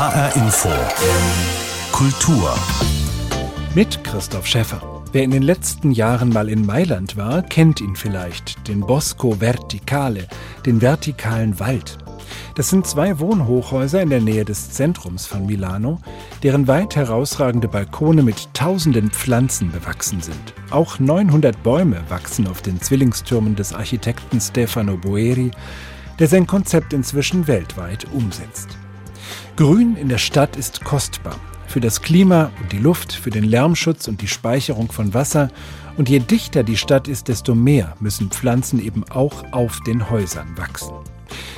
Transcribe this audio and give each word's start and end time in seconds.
HR 0.00 0.36
Info. 0.36 0.68
Kultur. 1.90 2.54
Mit 3.74 4.04
Christoph 4.04 4.46
Schäffer. 4.46 5.02
Wer 5.10 5.24
in 5.24 5.32
den 5.32 5.42
letzten 5.42 5.90
Jahren 5.90 6.28
mal 6.28 6.48
in 6.48 6.64
Mailand 6.64 7.16
war, 7.16 7.42
kennt 7.42 7.80
ihn 7.80 7.96
vielleicht, 7.96 8.68
den 8.68 8.78
Bosco 8.78 9.40
Verticale, 9.40 10.28
den 10.64 10.80
vertikalen 10.80 11.58
Wald. 11.58 11.98
Das 12.54 12.70
sind 12.70 12.86
zwei 12.86 13.18
Wohnhochhäuser 13.18 14.00
in 14.00 14.10
der 14.10 14.20
Nähe 14.20 14.44
des 14.44 14.70
Zentrums 14.70 15.26
von 15.26 15.46
Milano, 15.46 15.98
deren 16.44 16.68
weit 16.68 16.94
herausragende 16.94 17.66
Balkone 17.66 18.22
mit 18.22 18.54
tausenden 18.54 19.10
Pflanzen 19.10 19.72
bewachsen 19.72 20.20
sind. 20.20 20.54
Auch 20.70 21.00
900 21.00 21.60
Bäume 21.64 22.04
wachsen 22.08 22.46
auf 22.46 22.62
den 22.62 22.80
Zwillingstürmen 22.80 23.56
des 23.56 23.72
Architekten 23.72 24.40
Stefano 24.40 24.96
Boeri, 24.96 25.50
der 26.20 26.28
sein 26.28 26.46
Konzept 26.46 26.92
inzwischen 26.92 27.48
weltweit 27.48 28.06
umsetzt. 28.12 28.78
Grün 29.58 29.96
in 29.96 30.08
der 30.08 30.18
Stadt 30.18 30.54
ist 30.54 30.84
kostbar. 30.84 31.34
Für 31.66 31.80
das 31.80 32.00
Klima 32.00 32.52
und 32.62 32.70
die 32.70 32.78
Luft, 32.78 33.12
für 33.12 33.30
den 33.30 33.42
Lärmschutz 33.42 34.06
und 34.06 34.22
die 34.22 34.28
Speicherung 34.28 34.92
von 34.92 35.14
Wasser. 35.14 35.50
Und 35.96 36.08
je 36.08 36.20
dichter 36.20 36.62
die 36.62 36.76
Stadt 36.76 37.08
ist, 37.08 37.26
desto 37.26 37.56
mehr 37.56 37.96
müssen 37.98 38.30
Pflanzen 38.30 38.78
eben 38.80 39.02
auch 39.10 39.42
auf 39.50 39.80
den 39.80 40.10
Häusern 40.10 40.56
wachsen. 40.56 40.94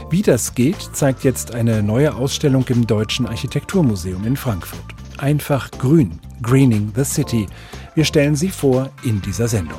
Wie 0.09 0.23
das 0.23 0.55
geht, 0.55 0.81
zeigt 0.95 1.25
jetzt 1.25 1.55
eine 1.55 1.83
neue 1.83 2.15
Ausstellung 2.15 2.65
im 2.69 2.87
Deutschen 2.87 3.27
Architekturmuseum 3.27 4.25
in 4.25 4.39
Frankfurt. 4.39 4.95
Einfach 5.19 5.71
grün, 5.73 6.19
Greening 6.41 6.95
the 6.97 7.05
City. 7.05 7.49
Wir 7.95 8.07
stellen 8.07 8.35
sie 8.35 8.49
vor 8.49 8.89
in 9.03 9.21
dieser 9.21 9.47
Sendung. 9.47 9.79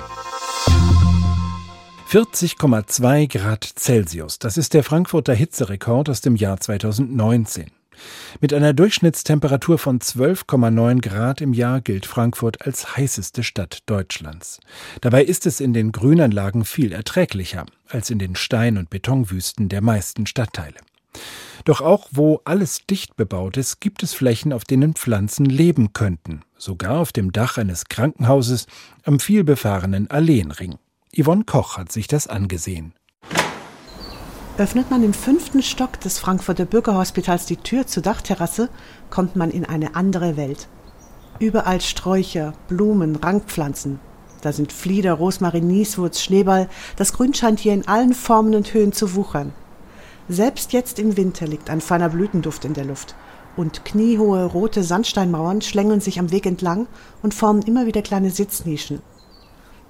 40,2 2.12 3.36
Grad 3.36 3.64
Celsius, 3.64 4.38
das 4.38 4.58
ist 4.58 4.76
der 4.76 4.84
Frankfurter 4.84 5.34
Hitzerekord 5.34 6.08
aus 6.08 6.22
dem 6.22 6.36
Jahr 6.36 6.60
2019. 6.60 7.72
Mit 8.40 8.54
einer 8.54 8.74
Durchschnittstemperatur 8.74 9.78
von 9.78 10.00
12,9 10.00 11.02
Grad 11.02 11.42
im 11.42 11.54
Jahr 11.54 11.82
gilt 11.82 12.06
Frankfurt 12.06 12.66
als 12.66 12.96
heißeste 12.96 13.44
Stadt 13.44 13.80
Deutschlands. 13.86 14.60
Dabei 15.02 15.24
ist 15.24 15.46
es 15.46 15.60
in 15.60 15.74
den 15.74 15.92
Grünanlagen 15.92 16.66
viel 16.66 16.92
erträglicher 16.92 17.66
als 17.88 18.10
in 18.10 18.20
den 18.20 18.36
Stein- 18.36 18.78
und 18.78 18.90
Betonwüsten 18.90 19.70
der 19.70 19.82
meisten 19.82 20.26
Stadtteile. 20.26 20.78
Doch 21.66 21.82
auch 21.82 22.08
wo 22.12 22.42
alles 22.46 22.86
dicht 22.90 23.16
bebaut 23.16 23.58
ist, 23.58 23.82
gibt 23.82 24.02
es 24.04 24.14
Flächen, 24.14 24.54
auf 24.54 24.64
denen 24.64 24.94
Pflanzen 24.94 25.46
leben 25.46 25.94
könnten, 25.94 26.42
sogar 26.58 27.00
auf 27.00 27.12
dem 27.12 27.32
Dach 27.32 27.58
eines 27.58 27.86
Krankenhauses 27.86 28.66
am 29.04 29.20
vielbefahrenen 29.20 30.10
Alleenring. 30.10 30.78
Yvonne 31.16 31.44
Koch 31.44 31.78
hat 31.78 31.92
sich 31.92 32.08
das 32.08 32.28
angesehen. 32.28 32.94
Öffnet 34.58 34.92
man 34.92 35.02
im 35.02 35.14
fünften 35.14 35.64
Stock 35.64 36.00
des 36.02 36.20
Frankfurter 36.20 36.66
Bürgerhospitals 36.66 37.46
die 37.46 37.56
Tür 37.56 37.88
zur 37.88 38.04
Dachterrasse, 38.04 38.70
kommt 39.10 39.38
man 39.38 39.50
in 39.50 39.66
eine 39.66 39.96
andere 39.96 40.36
Welt. 40.36 40.68
Überall 41.40 41.80
Sträucher, 41.80 42.54
Blumen, 42.68 43.16
Rankpflanzen. 43.16 44.00
Da 44.42 44.52
sind 44.52 44.74
Flieder, 44.74 45.14
Rosmarin, 45.14 45.68
Nieswurz, 45.68 46.20
Schneeball. 46.22 46.68
Das 46.98 47.14
Grün 47.14 47.34
scheint 47.34 47.60
hier 47.60 47.74
in 47.74 47.88
allen 47.88 48.14
Formen 48.14 48.54
und 48.54 48.74
Höhen 48.74 48.92
zu 48.92 49.16
wuchern. 49.16 49.54
Selbst 50.28 50.74
jetzt 50.74 51.00
im 51.00 51.16
Winter 51.16 51.48
liegt 51.48 51.70
ein 51.70 51.82
feiner 51.82 52.10
Blütenduft 52.10 52.66
in 52.66 52.74
der 52.74 52.86
Luft. 52.86 53.16
Und 53.56 53.86
kniehohe 53.86 54.46
rote 54.46 54.84
Sandsteinmauern 54.84 55.62
schlängeln 55.62 56.02
sich 56.02 56.20
am 56.20 56.32
Weg 56.32 56.46
entlang 56.46 56.88
und 57.24 57.34
formen 57.34 57.62
immer 57.62 57.86
wieder 57.86 58.02
kleine 58.02 58.32
Sitznischen. 58.32 59.02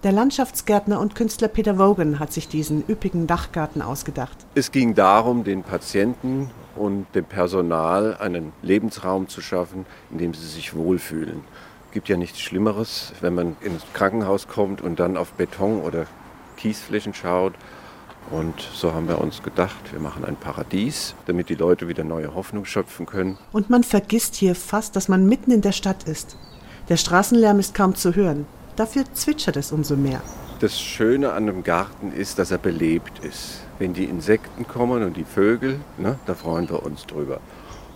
Der 0.04 0.12
Landschaftsgärtner 0.12 1.00
und 1.00 1.14
Künstler 1.14 1.48
Peter 1.48 1.78
Wogan 1.78 2.18
hat 2.18 2.34
sich 2.34 2.48
diesen 2.48 2.84
üppigen 2.90 3.28
Dachgarten 3.28 3.84
ausgedacht. 3.84 4.36
Es 4.56 4.72
ging 4.72 4.96
darum, 4.96 5.44
den 5.44 5.62
Patienten 5.62 6.50
und 6.76 7.06
dem 7.14 7.26
Personal 7.26 8.18
einen 8.18 8.52
Lebensraum 8.64 9.28
zu 9.28 9.42
schaffen, 9.42 9.86
in 10.10 10.18
dem 10.18 10.34
sie 10.34 10.48
sich 10.48 10.76
wohlfühlen. 10.76 11.44
Es 11.86 11.94
gibt 11.94 12.10
ja 12.10 12.18
nichts 12.18 12.40
Schlimmeres, 12.40 13.14
wenn 13.22 13.36
man 13.36 13.56
ins 13.62 13.84
Krankenhaus 13.94 14.48
kommt 14.48 14.82
und 14.82 15.00
dann 15.00 15.18
auf 15.18 15.34
Beton 15.34 15.82
oder 15.82 16.08
Kiesflächen 16.58 17.14
schaut. 17.14 17.54
Und 18.32 18.60
so 18.74 18.96
haben 18.96 19.08
wir 19.08 19.22
uns 19.22 19.44
gedacht, 19.44 19.92
wir 19.92 20.00
machen 20.00 20.26
ein 20.26 20.36
Paradies, 20.36 21.14
damit 21.28 21.50
die 21.50 21.56
Leute 21.56 21.88
wieder 21.88 22.04
neue 22.04 22.34
Hoffnung 22.34 22.66
schöpfen 22.66 23.06
können. 23.06 23.38
Und 23.52 23.70
man 23.70 23.84
vergisst 23.84 24.34
hier 24.34 24.56
fast, 24.56 24.96
dass 24.96 25.10
man 25.10 25.28
mitten 25.28 25.52
in 25.52 25.62
der 25.62 25.74
Stadt 25.74 26.06
ist. 26.06 26.38
Der 26.90 26.98
Straßenlärm 26.98 27.60
ist 27.60 27.76
kaum 27.76 27.94
zu 27.94 28.16
hören. 28.16 28.48
Dafür 28.82 29.04
zwitschert 29.14 29.58
es 29.58 29.72
umso 29.72 29.96
mehr. 29.96 30.24
Das 30.60 30.82
Schöne 30.82 31.34
an 31.34 31.46
dem 31.46 31.62
Garten 31.62 32.12
ist, 32.12 32.40
dass 32.40 32.50
er 32.50 32.58
belebt 32.58 33.24
ist. 33.24 33.60
Wenn 33.78 33.94
die 33.94 34.06
Insekten 34.06 34.68
kommen 34.68 35.04
und 35.04 35.18
die 35.18 35.24
Vögel, 35.24 35.80
ne, 36.00 36.18
da 36.26 36.34
freuen 36.34 36.68
wir 36.68 36.82
uns 36.82 37.06
drüber. 37.06 37.42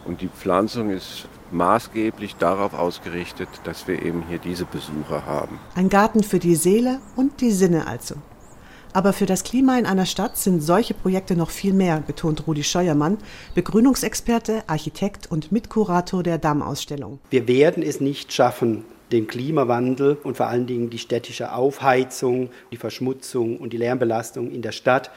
Und 0.06 0.22
die 0.22 0.28
Pflanzung 0.28 0.91
ist 0.91 1.28
maßgeblich 1.50 2.35
darauf 2.35 2.75
ausgerichtet, 2.75 3.50
dass 3.63 3.88
wir 3.88 4.00
eben 4.03 4.25
hier 4.29 4.38
diese 4.38 4.66
Besucher 4.66 5.25
haben. 5.25 5.57
Ein 5.73 5.90
Garten 5.90 6.22
für 6.22 6.38
die 6.38 6.56
Seele 6.56 7.00
und 7.16 7.41
die 7.41 7.52
Sinne 7.52 7.88
also. 7.88 8.13
Aber 8.94 9.12
für 9.12 9.25
das 9.25 9.44
Klima 9.44 9.79
in 9.79 9.88
einer 9.88 10.06
Stadt 10.06 10.38
sind 10.38 10.62
solche 10.62 10.94
Projekte 10.94 11.35
noch 11.35 11.50
viel 11.50 11.73
mehr, 11.73 12.03
betont 12.06 12.46
Rudi 12.46 12.63
Scheuermann, 12.63 13.17
Begrünungsexperte, 13.56 14.63
Architekt 14.67 15.31
und 15.31 15.52
Mitkurator 15.52 16.22
der 16.22 16.38
Dammausstellung. 16.38 17.17
Wir 17.31 17.47
werden 17.47 17.81
es 17.81 18.00
nicht 18.00 18.31
schaffen, 18.31 18.85
den 19.12 19.28
Klimawandel 19.28 20.18
und 20.24 20.38
vor 20.38 20.48
allen 20.48 20.68
Dingen 20.68 20.90
die 20.90 20.98
städtische 20.98 21.54
Aufheizung, 21.54 22.50
die 22.72 22.78
Verschmutzung 22.78 23.58
und 23.58 23.74
die 23.74 23.78
Lärmbelastung 23.78 24.52
in 24.52 24.62
der 24.62 24.72
Stadt 24.72 25.12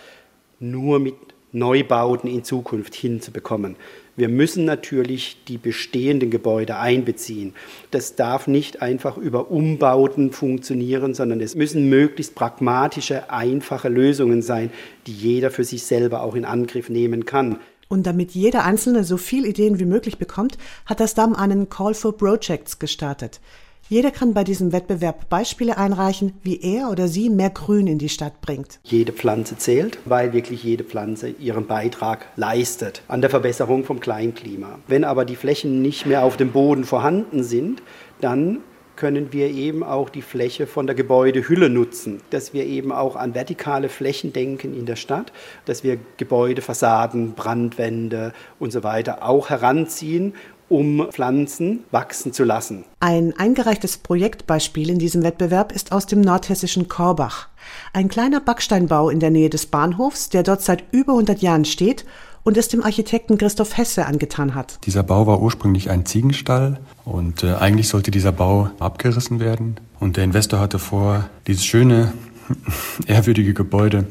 nur 0.60 0.98
mit 0.98 1.14
Neubauten 1.52 2.28
in 2.28 2.44
Zukunft 2.44 2.94
hinzubekommen. 2.94 3.76
Wir 4.16 4.28
müssen 4.28 4.64
natürlich 4.64 5.44
die 5.46 5.58
bestehenden 5.58 6.30
Gebäude 6.30 6.76
einbeziehen. 6.76 7.54
Das 7.90 8.16
darf 8.16 8.48
nicht 8.48 8.82
einfach 8.82 9.16
über 9.16 9.50
Umbauten 9.50 10.32
funktionieren, 10.32 11.14
sondern 11.14 11.40
es 11.40 11.54
müssen 11.54 11.88
möglichst 11.88 12.34
pragmatische, 12.34 13.30
einfache 13.30 13.88
Lösungen 13.88 14.42
sein, 14.42 14.70
die 15.06 15.12
jeder 15.12 15.50
für 15.50 15.64
sich 15.64 15.84
selber 15.84 16.22
auch 16.22 16.34
in 16.34 16.44
Angriff 16.44 16.90
nehmen 16.90 17.24
kann. 17.24 17.60
Und 17.88 18.06
damit 18.06 18.32
jeder 18.32 18.64
Einzelne 18.64 19.04
so 19.04 19.16
viele 19.16 19.48
Ideen 19.48 19.78
wie 19.78 19.86
möglich 19.86 20.18
bekommt, 20.18 20.58
hat 20.84 21.00
das 21.00 21.14
DAM 21.14 21.34
einen 21.34 21.70
Call 21.70 21.94
for 21.94 22.14
Projects 22.14 22.78
gestartet. 22.78 23.40
Jeder 23.88 24.10
kann 24.10 24.34
bei 24.34 24.44
diesem 24.44 24.72
Wettbewerb 24.72 25.30
Beispiele 25.30 25.78
einreichen, 25.78 26.34
wie 26.42 26.60
er 26.60 26.90
oder 26.90 27.08
sie 27.08 27.30
mehr 27.30 27.48
Grün 27.48 27.86
in 27.86 27.98
die 27.98 28.10
Stadt 28.10 28.42
bringt. 28.42 28.80
Jede 28.84 29.12
Pflanze 29.12 29.56
zählt, 29.56 29.98
weil 30.04 30.34
wirklich 30.34 30.62
jede 30.62 30.84
Pflanze 30.84 31.30
ihren 31.30 31.66
Beitrag 31.66 32.26
leistet 32.36 33.02
an 33.08 33.22
der 33.22 33.30
Verbesserung 33.30 33.84
vom 33.84 34.00
Kleinklima. 34.00 34.78
Wenn 34.88 35.04
aber 35.04 35.24
die 35.24 35.36
Flächen 35.36 35.80
nicht 35.80 36.04
mehr 36.04 36.22
auf 36.24 36.36
dem 36.36 36.52
Boden 36.52 36.84
vorhanden 36.84 37.42
sind, 37.42 37.82
dann 38.20 38.58
können 38.98 39.32
wir 39.32 39.48
eben 39.48 39.84
auch 39.84 40.10
die 40.10 40.22
Fläche 40.22 40.66
von 40.66 40.88
der 40.88 40.96
Gebäudehülle 40.96 41.70
nutzen, 41.70 42.20
dass 42.30 42.52
wir 42.52 42.66
eben 42.66 42.90
auch 42.90 43.14
an 43.14 43.32
vertikale 43.32 43.88
Flächen 43.88 44.32
denken 44.32 44.76
in 44.76 44.86
der 44.86 44.96
Stadt, 44.96 45.32
dass 45.66 45.84
wir 45.84 45.98
Gebäudefassaden, 46.16 47.34
Brandwände 47.34 48.32
und 48.58 48.72
so 48.72 48.82
weiter 48.82 49.22
auch 49.22 49.50
heranziehen 49.50 50.34
um 50.68 51.06
Pflanzen 51.10 51.80
wachsen 51.90 52.32
zu 52.32 52.44
lassen. 52.44 52.84
Ein 53.00 53.34
eingereichtes 53.36 53.98
Projektbeispiel 53.98 54.90
in 54.90 54.98
diesem 54.98 55.22
Wettbewerb 55.22 55.72
ist 55.72 55.92
aus 55.92 56.06
dem 56.06 56.20
nordhessischen 56.20 56.88
Korbach. 56.88 57.48
Ein 57.92 58.08
kleiner 58.08 58.40
Backsteinbau 58.40 59.10
in 59.10 59.20
der 59.20 59.30
Nähe 59.30 59.50
des 59.50 59.66
Bahnhofs, 59.66 60.28
der 60.28 60.42
dort 60.42 60.62
seit 60.62 60.84
über 60.92 61.12
100 61.12 61.40
Jahren 61.40 61.64
steht 61.64 62.04
und 62.44 62.56
es 62.56 62.68
dem 62.68 62.82
Architekten 62.82 63.36
Christoph 63.36 63.76
Hesse 63.76 64.06
angetan 64.06 64.54
hat. 64.54 64.78
Dieser 64.86 65.02
Bau 65.02 65.26
war 65.26 65.42
ursprünglich 65.42 65.90
ein 65.90 66.06
Ziegenstall 66.06 66.80
und 67.04 67.44
äh, 67.44 67.54
eigentlich 67.54 67.88
sollte 67.88 68.10
dieser 68.10 68.32
Bau 68.32 68.70
abgerissen 68.78 69.40
werden. 69.40 69.76
Und 70.00 70.16
der 70.16 70.24
Investor 70.24 70.60
hatte 70.60 70.78
vor, 70.78 71.28
dieses 71.46 71.64
schöne, 71.64 72.12
ehrwürdige 73.06 73.52
Gebäude 73.52 74.06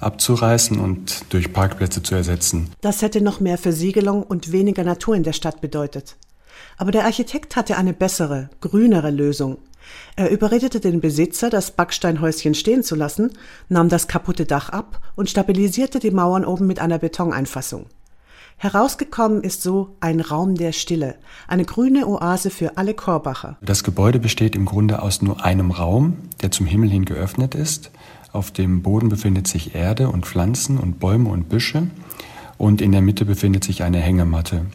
abzureißen 0.00 0.78
und 0.78 1.32
durch 1.32 1.52
Parkplätze 1.52 2.02
zu 2.02 2.14
ersetzen. 2.14 2.70
Das 2.80 3.02
hätte 3.02 3.20
noch 3.20 3.40
mehr 3.40 3.58
Versiegelung 3.58 4.22
und 4.22 4.52
weniger 4.52 4.84
Natur 4.84 5.14
in 5.14 5.22
der 5.22 5.32
Stadt 5.32 5.60
bedeutet. 5.60 6.16
Aber 6.76 6.90
der 6.90 7.04
Architekt 7.04 7.56
hatte 7.56 7.76
eine 7.76 7.92
bessere, 7.92 8.50
grünere 8.60 9.10
Lösung. 9.10 9.58
Er 10.16 10.30
überredete 10.30 10.80
den 10.80 11.00
Besitzer, 11.00 11.50
das 11.50 11.72
Backsteinhäuschen 11.72 12.54
stehen 12.54 12.82
zu 12.82 12.94
lassen, 12.94 13.32
nahm 13.68 13.88
das 13.88 14.08
kaputte 14.08 14.46
Dach 14.46 14.68
ab 14.68 15.00
und 15.16 15.30
stabilisierte 15.30 15.98
die 15.98 16.10
Mauern 16.10 16.44
oben 16.44 16.66
mit 16.66 16.80
einer 16.80 16.98
Betoneinfassung. 16.98 17.86
Herausgekommen 18.62 19.42
ist 19.42 19.62
so 19.62 19.96
ein 20.00 20.20
Raum 20.20 20.54
der 20.54 20.72
Stille, 20.72 21.14
eine 21.48 21.64
grüne 21.64 22.06
Oase 22.06 22.50
für 22.50 22.76
alle 22.76 22.92
Korbacher. 22.92 23.56
Das 23.62 23.84
Gebäude 23.84 24.18
besteht 24.18 24.54
im 24.54 24.66
Grunde 24.66 25.00
aus 25.00 25.22
nur 25.22 25.42
einem 25.42 25.70
Raum, 25.70 26.18
der 26.42 26.50
zum 26.50 26.66
Himmel 26.66 26.90
hin 26.90 27.06
geöffnet 27.06 27.54
ist. 27.54 27.90
Auf 28.32 28.50
dem 28.50 28.82
Boden 28.82 29.08
befindet 29.08 29.48
sich 29.48 29.74
Erde 29.74 30.08
und 30.08 30.26
Pflanzen 30.26 30.78
und 30.78 31.00
Bäume 31.00 31.30
und 31.30 31.48
Büsche 31.48 31.88
und 32.58 32.80
in 32.80 32.92
der 32.92 33.00
Mitte 33.00 33.24
befindet 33.24 33.64
sich 33.64 33.82
eine 33.82 33.98
Hängematte. 33.98 34.66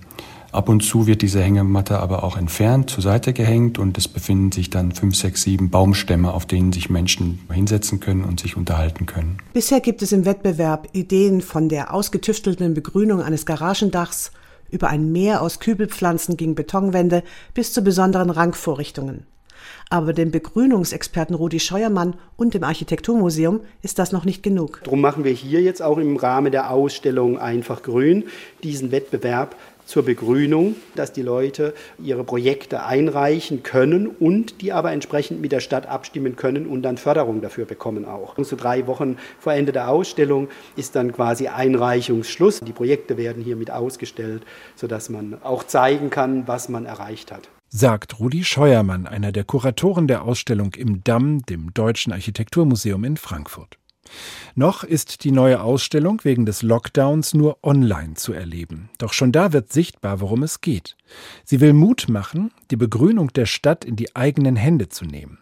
Ab 0.51 0.69
und 0.69 0.83
zu 0.83 1.05
wird 1.05 1.21
diese 1.21 1.41
Hängematte 1.41 1.99
aber 1.99 2.23
auch 2.23 2.37
entfernt, 2.37 2.89
zur 2.89 3.03
Seite 3.03 3.33
gehängt 3.33 3.77
und 3.77 3.97
es 3.97 4.07
befinden 4.07 4.53
sich 4.53 4.69
dann 4.69 4.93
fünf, 4.93 5.15
sechs, 5.15 5.43
sieben 5.43 5.69
Baumstämme, 5.69 6.33
auf 6.33 6.45
denen 6.45 6.71
sich 6.71 6.89
Menschen 6.89 7.39
hinsetzen 7.51 7.99
können 7.99 8.23
und 8.23 8.39
sich 8.39 8.55
unterhalten 8.55 9.05
können. 9.05 9.37
Bisher 9.53 9.81
gibt 9.81 10.01
es 10.01 10.13
im 10.13 10.25
Wettbewerb 10.25 10.87
Ideen 10.93 11.41
von 11.41 11.67
der 11.67 11.93
ausgetüftelten 11.93 12.73
Begrünung 12.73 13.21
eines 13.21 13.45
Garagendachs 13.45 14.31
über 14.69 14.87
ein 14.87 15.11
Meer 15.11 15.41
aus 15.41 15.59
Kübelpflanzen 15.59 16.37
gegen 16.37 16.55
Betonwände 16.55 17.23
bis 17.53 17.73
zu 17.73 17.81
besonderen 17.81 18.29
Rangvorrichtungen. 18.29 19.25
Aber 19.89 20.13
dem 20.13 20.31
Begrünungsexperten 20.31 21.35
Rudi 21.35 21.59
Scheuermann 21.59 22.15
und 22.37 22.53
dem 22.53 22.63
Architekturmuseum 22.63 23.61
ist 23.83 23.99
das 23.99 24.11
noch 24.11 24.25
nicht 24.25 24.41
genug. 24.41 24.81
Darum 24.83 24.99
machen 24.99 25.23
wir 25.23 25.31
hier 25.31 25.61
jetzt 25.61 25.81
auch 25.81 25.99
im 25.99 26.17
Rahmen 26.17 26.51
der 26.51 26.71
Ausstellung 26.71 27.37
Einfach 27.37 27.83
Grün 27.83 28.23
diesen 28.63 28.91
Wettbewerb 28.91 29.55
zur 29.85 30.03
Begrünung, 30.03 30.75
dass 30.95 31.13
die 31.13 31.21
Leute 31.21 31.73
ihre 32.03 32.23
Projekte 32.23 32.83
einreichen 32.83 33.63
können 33.63 34.07
und 34.07 34.61
die 34.61 34.73
aber 34.73 34.91
entsprechend 34.91 35.41
mit 35.41 35.51
der 35.51 35.59
Stadt 35.59 35.87
abstimmen 35.87 36.35
können 36.35 36.65
und 36.65 36.81
dann 36.81 36.97
Förderung 36.97 37.41
dafür 37.41 37.65
bekommen 37.65 38.05
auch. 38.05 38.35
So 38.39 38.55
drei 38.55 38.87
Wochen 38.87 39.17
vor 39.39 39.53
Ende 39.53 39.71
der 39.71 39.89
Ausstellung 39.89 40.49
ist 40.75 40.95
dann 40.95 41.11
quasi 41.11 41.47
Einreichungsschluss. 41.47 42.61
Die 42.61 42.73
Projekte 42.73 43.17
werden 43.17 43.43
hier 43.43 43.55
mit 43.55 43.71
ausgestellt, 43.71 44.43
sodass 44.75 45.09
man 45.09 45.37
auch 45.43 45.63
zeigen 45.63 46.09
kann, 46.09 46.47
was 46.47 46.69
man 46.69 46.85
erreicht 46.85 47.31
hat 47.31 47.49
sagt 47.69 48.19
Rudi 48.19 48.43
Scheuermann, 48.43 49.07
einer 49.07 49.31
der 49.31 49.43
Kuratoren 49.43 50.07
der 50.07 50.23
Ausstellung 50.23 50.73
im 50.75 51.03
Damm, 51.03 51.41
dem 51.43 51.73
Deutschen 51.73 52.13
Architekturmuseum 52.13 53.03
in 53.03 53.17
Frankfurt. 53.17 53.77
Noch 54.53 54.83
ist 54.83 55.23
die 55.23 55.31
neue 55.31 55.61
Ausstellung 55.61 56.21
wegen 56.23 56.45
des 56.45 56.61
Lockdowns 56.61 57.33
nur 57.33 57.57
online 57.63 58.13
zu 58.13 58.33
erleben. 58.33 58.89
Doch 58.97 59.13
schon 59.13 59.31
da 59.31 59.51
wird 59.51 59.73
sichtbar, 59.73 60.21
worum 60.21 60.43
es 60.43 60.61
geht. 60.61 60.95
Sie 61.43 61.59
will 61.59 61.73
Mut 61.73 62.07
machen, 62.07 62.51
die 62.71 62.75
Begrünung 62.75 63.33
der 63.33 63.45
Stadt 63.45 63.83
in 63.83 63.95
die 63.95 64.15
eigenen 64.15 64.55
Hände 64.55 64.89
zu 64.89 65.05
nehmen. 65.05 65.39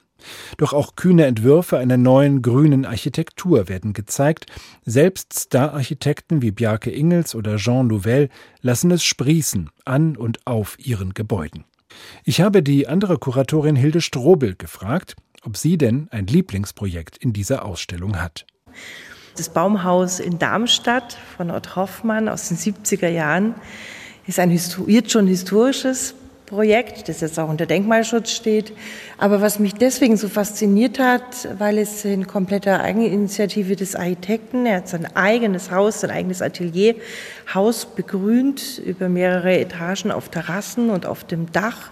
Doch 0.57 0.71
auch 0.71 0.95
kühne 0.95 1.25
Entwürfe 1.25 1.77
einer 1.77 1.97
neuen 1.97 2.41
grünen 2.41 2.85
Architektur 2.85 3.67
werden 3.67 3.91
gezeigt. 3.91 4.45
Selbst 4.85 5.33
Star-Architekten 5.33 6.41
wie 6.41 6.51
Bjarke 6.51 6.91
Ingels 6.91 7.35
oder 7.35 7.57
Jean 7.57 7.87
Nouvel 7.87 8.29
lassen 8.61 8.91
es 8.91 9.03
sprießen 9.03 9.69
an 9.83 10.15
und 10.15 10.47
auf 10.47 10.77
ihren 10.79 11.13
Gebäuden. 11.13 11.65
Ich 12.23 12.41
habe 12.41 12.63
die 12.63 12.87
andere 12.87 13.17
Kuratorin 13.17 13.75
Hilde 13.75 14.01
Strobel 14.01 14.55
gefragt, 14.55 15.15
ob 15.43 15.57
sie 15.57 15.77
denn 15.77 16.07
ein 16.11 16.27
Lieblingsprojekt 16.27 17.17
in 17.17 17.33
dieser 17.33 17.65
Ausstellung 17.65 18.21
hat. 18.21 18.45
Das 19.35 19.49
Baumhaus 19.49 20.19
in 20.19 20.39
Darmstadt 20.39 21.17
von 21.37 21.51
Ott 21.51 21.75
Hoffmann 21.75 22.29
aus 22.29 22.49
den 22.49 22.57
70er 22.57 23.09
Jahren 23.09 23.55
ist 24.27 24.39
ein 24.39 24.51
jetzt 24.51 25.11
schon 25.11 25.27
historisches 25.27 26.15
Projekt, 26.53 27.09
das 27.09 27.21
jetzt 27.21 27.39
auch 27.39 27.49
unter 27.49 27.65
Denkmalschutz 27.65 28.29
steht. 28.29 28.73
Aber 29.17 29.41
was 29.41 29.57
mich 29.57 29.73
deswegen 29.73 30.17
so 30.17 30.29
fasziniert 30.29 30.99
hat, 30.99 31.47
weil 31.57 31.79
es 31.79 32.05
in 32.05 32.27
kompletter 32.27 32.79
Eigeninitiative 32.81 33.75
des 33.75 33.95
Architekten, 33.95 34.67
er 34.67 34.77
hat 34.77 34.87
sein 34.87 35.07
eigenes 35.15 35.71
Haus, 35.71 36.01
sein 36.01 36.11
eigenes 36.11 36.43
Atelier, 36.43 36.93
Haus 37.53 37.85
begrünt 37.85 38.77
über 38.85 39.09
mehrere 39.09 39.57
Etagen 39.57 40.11
auf 40.11 40.29
Terrassen 40.29 40.91
und 40.91 41.07
auf 41.07 41.23
dem 41.23 41.51
Dach 41.51 41.89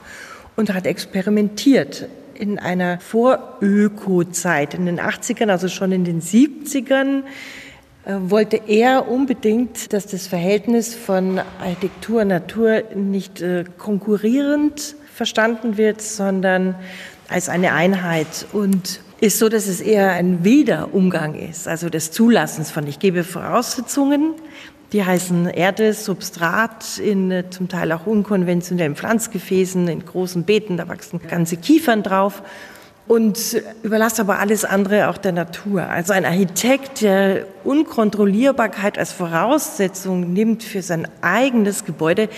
und 0.56 0.72
hat 0.72 0.86
experimentiert 0.86 2.08
in 2.36 2.60
einer 2.60 3.00
Vor-Öko-Zeit, 3.00 4.76
in 4.76 4.86
den 4.86 5.00
80ern, 5.00 5.50
also 5.50 5.70
schon 5.70 5.92
in 5.92 6.04
den 6.04 6.22
70ern 6.22 7.22
äh, 7.22 7.24
wollte 8.06 8.62
er 8.68 9.08
unbedingt, 9.10 9.94
dass 9.94 10.08
das 10.08 10.28
Verhältnis 10.28 10.96
von 10.96 11.40
Architektur 11.60 12.22
und 12.22 12.30
Natur 12.30 12.84
nicht 12.96 13.42
äh, 13.42 13.66
konkurrierend 13.78 14.96
verstanden 15.14 15.78
wird, 15.78 16.02
sondern 16.02 16.76
als 17.28 17.48
eine 17.48 17.74
Einheit 17.74 18.48
und 18.54 19.02
ist 19.20 19.38
so, 19.38 19.50
dass 19.50 19.68
es 19.68 19.82
eher 19.82 20.14
ein 20.14 20.44
wilder 20.44 20.94
Umgang 20.94 21.36
ist, 21.36 21.68
also 21.68 21.90
des 21.90 22.12
Zulassens 22.12 22.72
von. 22.72 22.88
Ich 22.88 22.98
gebe 22.98 23.24
Voraussetzungen, 23.24 24.34
die 24.94 25.06
heißen 25.06 25.48
Erde, 25.48 25.94
Substrat 25.94 26.98
in 26.98 27.30
äh, 27.30 27.50
zum 27.52 27.70
Teil 27.70 27.92
auch 27.92 28.08
unkonventionellen 28.08 28.96
Pflanzgefäßen, 28.96 29.88
in 29.88 30.04
großen 30.04 30.44
Beeten, 30.44 30.78
da 30.78 30.88
wachsen 30.88 31.22
ganze 31.30 31.58
Kiefern 31.58 32.02
drauf 32.02 32.42
und 33.08 33.62
überlasse 33.84 34.22
aber 34.22 34.40
alles 34.40 34.64
andere 34.64 35.10
auch 35.10 35.18
der 35.18 35.32
Natur. 35.32 35.84
Also 35.84 36.14
ein 36.14 36.26
Architekt, 36.26 37.02
der 37.02 37.46
Unkontrollierbarkeit 37.64 38.98
als 38.98 39.12
Voraussetzung 39.12 40.34
nimmt 40.34 40.64
für 40.64 40.82
sein 40.82 41.08
eigenes 41.22 41.86
Gebäude, 41.86 42.30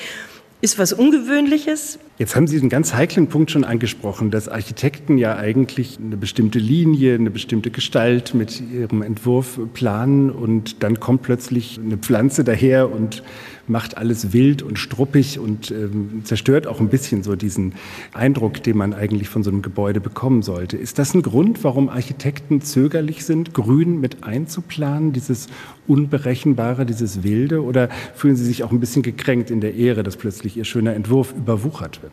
ist 0.61 0.79
was 0.79 0.93
Ungewöhnliches. 0.93 1.99
Jetzt 2.19 2.35
haben 2.35 2.45
Sie 2.45 2.59
einen 2.59 2.69
ganz 2.69 2.93
heiklen 2.93 3.25
Punkt 3.25 3.49
schon 3.49 3.63
angesprochen, 3.63 4.29
dass 4.29 4.47
Architekten 4.47 5.17
ja 5.17 5.35
eigentlich 5.35 5.97
eine 5.99 6.15
bestimmte 6.15 6.59
Linie, 6.59 7.15
eine 7.15 7.31
bestimmte 7.31 7.71
Gestalt 7.71 8.35
mit 8.35 8.61
ihrem 8.61 9.01
Entwurf 9.01 9.59
planen 9.73 10.29
und 10.29 10.83
dann 10.83 10.99
kommt 10.99 11.23
plötzlich 11.23 11.79
eine 11.83 11.97
Pflanze 11.97 12.43
daher 12.43 12.91
und 12.91 13.23
macht 13.67 13.97
alles 13.97 14.33
wild 14.33 14.61
und 14.61 14.77
struppig 14.77 15.39
und 15.39 15.71
ähm, 15.71 16.21
zerstört 16.23 16.67
auch 16.67 16.79
ein 16.79 16.89
bisschen 16.89 17.23
so 17.23 17.35
diesen 17.35 17.73
Eindruck, 18.13 18.61
den 18.61 18.77
man 18.77 18.93
eigentlich 18.93 19.29
von 19.29 19.43
so 19.43 19.49
einem 19.49 19.61
Gebäude 19.61 20.01
bekommen 20.01 20.41
sollte. 20.41 20.77
Ist 20.77 20.99
das 20.99 21.13
ein 21.13 21.21
Grund, 21.21 21.63
warum 21.63 21.89
Architekten 21.89 22.61
zögerlich 22.61 23.25
sind, 23.25 23.53
Grün 23.53 23.99
mit 23.99 24.23
einzuplanen, 24.23 25.13
dieses 25.13 25.47
Unberechenbare, 25.87 26.85
dieses 26.85 27.23
Wilde? 27.23 27.63
Oder 27.63 27.89
fühlen 28.15 28.35
sie 28.35 28.45
sich 28.45 28.63
auch 28.63 28.71
ein 28.71 28.79
bisschen 28.79 29.01
gekränkt 29.01 29.49
in 29.49 29.61
der 29.61 29.75
Ehre, 29.75 30.03
dass 30.03 30.17
plötzlich 30.17 30.57
ihr 30.57 30.65
schöner 30.65 30.93
Entwurf 30.93 31.33
überwuchert 31.33 32.01
wird? 32.03 32.12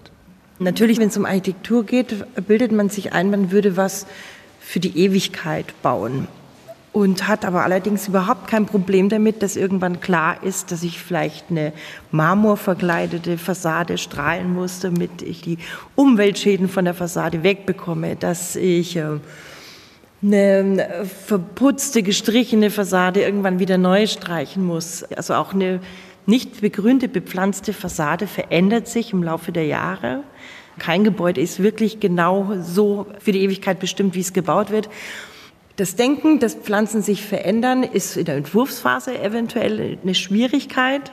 Natürlich, 0.63 0.99
wenn 0.99 1.09
es 1.09 1.17
um 1.17 1.25
Architektur 1.25 1.85
geht, 1.87 2.15
bildet 2.47 2.71
man 2.71 2.91
sich 2.91 3.15
ein, 3.15 3.31
man 3.31 3.51
würde 3.51 3.79
was 3.79 4.07
für 4.61 4.79
die 4.79 4.99
Ewigkeit 4.99 5.73
bauen 5.81 6.29
und 6.93 7.27
hat 7.29 7.47
aber 7.47 7.65
allerdings 7.65 8.09
überhaupt 8.09 8.47
kein 8.47 8.67
Problem 8.67 9.09
damit, 9.09 9.43
dass 9.43 9.57
irgendwann 9.57 10.01
klar 10.01 10.43
ist, 10.43 10.71
dass 10.71 10.83
ich 10.83 11.01
vielleicht 11.01 11.47
eine 11.51 11.73
marmorverkleidete 12.11 13.39
Fassade 13.39 13.97
strahlen 13.97 14.53
muss, 14.53 14.81
damit 14.81 15.23
ich 15.23 15.41
die 15.41 15.57
Umweltschäden 15.95 16.69
von 16.69 16.85
der 16.85 16.93
Fassade 16.93 17.43
wegbekomme, 17.43 18.17
dass 18.17 18.55
ich 18.55 18.97
äh, 18.97 19.19
eine 20.23 21.07
verputzte, 21.27 22.03
gestrichene 22.03 22.71
Fassade 22.71 23.23
irgendwann 23.23 23.61
wieder 23.61 23.79
neu 23.79 24.07
streichen 24.07 24.63
muss. 24.67 25.05
Also 25.05 25.33
auch 25.35 25.55
eine 25.55 25.81
nicht 26.31 26.63
begrünte, 26.63 27.09
bepflanzte 27.09 27.75
Fassade 27.75 28.27
verändert 28.27 28.89
sich 28.89 29.13
im 29.13 29.23
Laufe 29.23 29.53
der 29.53 29.67
Jahre. 29.67 30.23
Kein 30.79 31.05
Gebäude 31.05 31.41
ist 31.41 31.63
wirklich 31.63 32.01
genau 32.01 32.55
so 32.63 33.07
für 33.19 33.33
die 33.33 33.43
Ewigkeit 33.43 33.81
bestimmt, 33.81 34.15
wie 34.15 34.21
es 34.21 34.33
gebaut 34.33 34.71
wird. 34.71 34.89
Das 35.77 35.97
Denken, 35.97 36.41
dass 36.41 36.55
Pflanzen 36.55 37.03
sich 37.03 37.25
verändern, 37.25 37.83
ist 37.83 38.17
in 38.17 38.25
der 38.25 38.37
Entwurfsphase 38.37 39.21
eventuell 39.21 39.99
eine 40.03 40.15
Schwierigkeit, 40.15 41.11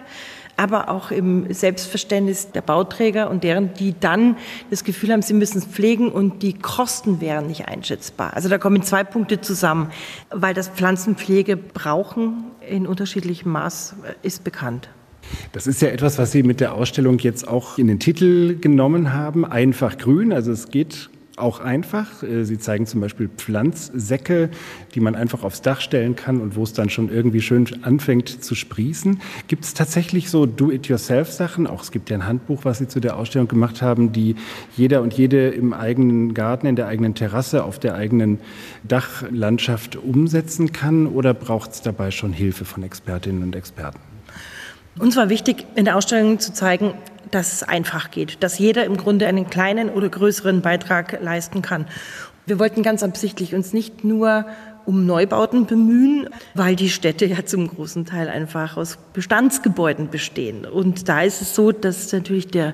aber 0.58 0.90
auch 0.90 1.12
im 1.12 1.54
Selbstverständnis 1.54 2.52
der 2.52 2.62
Bauträger 2.62 3.30
und 3.30 3.44
deren, 3.44 3.74
die 3.76 3.96
dann 4.00 4.38
das 4.70 4.84
Gefühl 4.84 5.12
haben, 5.12 5.22
sie 5.22 5.34
müssen 5.34 5.60
es 5.60 5.66
pflegen 5.66 6.12
und 6.12 6.44
die 6.44 6.54
Kosten 6.54 7.22
wären 7.22 7.48
nicht 7.48 7.68
einschätzbar. 7.68 8.34
Also 8.34 8.50
da 8.50 8.58
kommen 8.58 8.84
zwei 8.84 9.04
Punkte 9.04 9.40
zusammen, 9.40 9.92
weil 10.32 10.54
das 10.54 10.68
Pflanzenpflege 10.68 11.58
brauchen 11.58 12.46
in 12.68 12.88
unterschiedlichem 12.88 13.52
Maß 13.52 13.96
ist 14.24 14.44
bekannt. 14.44 14.90
Das 15.52 15.68
ist 15.68 15.82
ja 15.82 15.90
etwas, 15.90 16.18
was 16.18 16.32
Sie 16.32 16.44
mit 16.44 16.60
der 16.60 16.74
Ausstellung 16.74 17.20
jetzt 17.20 17.48
auch 17.48 17.78
in 17.78 17.88
den 17.88 18.00
Titel 18.00 18.58
genommen 18.60 19.14
haben. 19.14 19.46
Einfach 19.46 19.98
grün. 19.98 20.34
Also 20.34 20.52
es 20.52 20.70
geht 20.70 21.10
auch 21.38 21.60
einfach. 21.60 22.24
Äh, 22.24 22.44
Sie 22.44 22.58
zeigen 22.58 22.86
zum 22.86 23.00
Beispiel 23.00 23.30
Pflanzsäcke, 23.30 24.50
die 24.96 25.00
man 25.00 25.16
einfach 25.16 25.44
aufs 25.44 25.62
Dach 25.62 25.82
stellen 25.82 26.16
kann 26.16 26.42
und 26.42 26.56
wo 26.56 26.64
es 26.64 26.74
dann 26.74 26.90
schon 26.90 27.10
irgendwie 27.10 27.42
schön 27.42 27.68
anfängt 27.84 28.44
zu 28.44 28.56
sprießen. 28.56 29.22
Gibt 29.48 29.64
es 29.64 29.74
tatsächlich 29.74 30.30
so 30.30 30.46
Do-it-yourself-Sachen? 30.46 31.68
Auch 31.68 31.84
es 31.84 31.92
gibt 31.92 32.10
ja 32.10 32.18
ein 32.18 32.26
Handbuch, 32.26 32.66
was 32.66 32.80
Sie 32.80 32.88
zu 32.88 33.00
der 33.00 33.18
Ausstellung 33.18 33.48
gemacht 33.48 33.82
haben, 33.82 34.12
die 34.12 34.36
jeder 34.76 35.02
und 35.02 35.14
jede 35.14 35.50
im 35.50 35.74
eigenen 35.74 36.34
Garten, 36.34 36.68
in 36.68 36.76
der 36.76 36.88
eigenen 36.88 37.14
Terrasse, 37.14 37.64
auf 37.64 37.80
der 37.80 37.96
eigenen 37.96 38.40
Dachlandschaft 38.84 39.96
umsetzen 39.96 40.72
kann? 40.72 41.08
Oder 41.08 41.34
braucht 41.34 41.72
es 41.72 41.82
dabei 41.82 42.12
schon 42.12 42.34
Hilfe 42.34 42.66
von 42.66 42.84
Expertinnen 42.84 43.44
und 43.44 43.56
Experten? 43.56 44.17
Uns 45.00 45.16
war 45.16 45.30
wichtig, 45.30 45.66
in 45.76 45.86
der 45.86 45.96
Ausstellung 45.96 46.40
zu 46.40 46.54
zeigen, 46.54 46.94
dass 47.30 47.54
es 47.54 47.64
einfach 47.64 48.10
geht, 48.10 48.42
dass 48.42 48.58
jeder 48.58 48.86
im 48.86 48.98
Grunde 48.98 49.28
einen 49.28 49.50
kleinen 49.50 49.90
oder 49.90 50.10
größeren 50.10 50.62
Beitrag 50.62 51.22
leisten 51.22 51.62
kann. 51.62 51.86
Wir 52.46 52.58
wollten 52.60 52.82
ganz 52.82 53.04
absichtlich 53.04 53.54
uns 53.54 53.74
nicht 53.74 54.04
nur 54.04 54.46
um 54.86 55.06
Neubauten 55.06 55.66
bemühen, 55.66 56.30
weil 56.54 56.78
die 56.78 56.90
Städte 56.90 57.26
ja 57.26 57.46
zum 57.46 57.68
großen 57.68 58.06
Teil 58.06 58.30
einfach 58.30 58.78
aus 58.78 58.98
Bestandsgebäuden 59.14 60.10
bestehen. 60.10 60.66
Und 60.66 61.10
da 61.10 61.22
ist 61.22 61.42
es 61.42 61.54
so, 61.54 61.74
dass 61.74 62.12
natürlich 62.14 62.48
der 62.48 62.74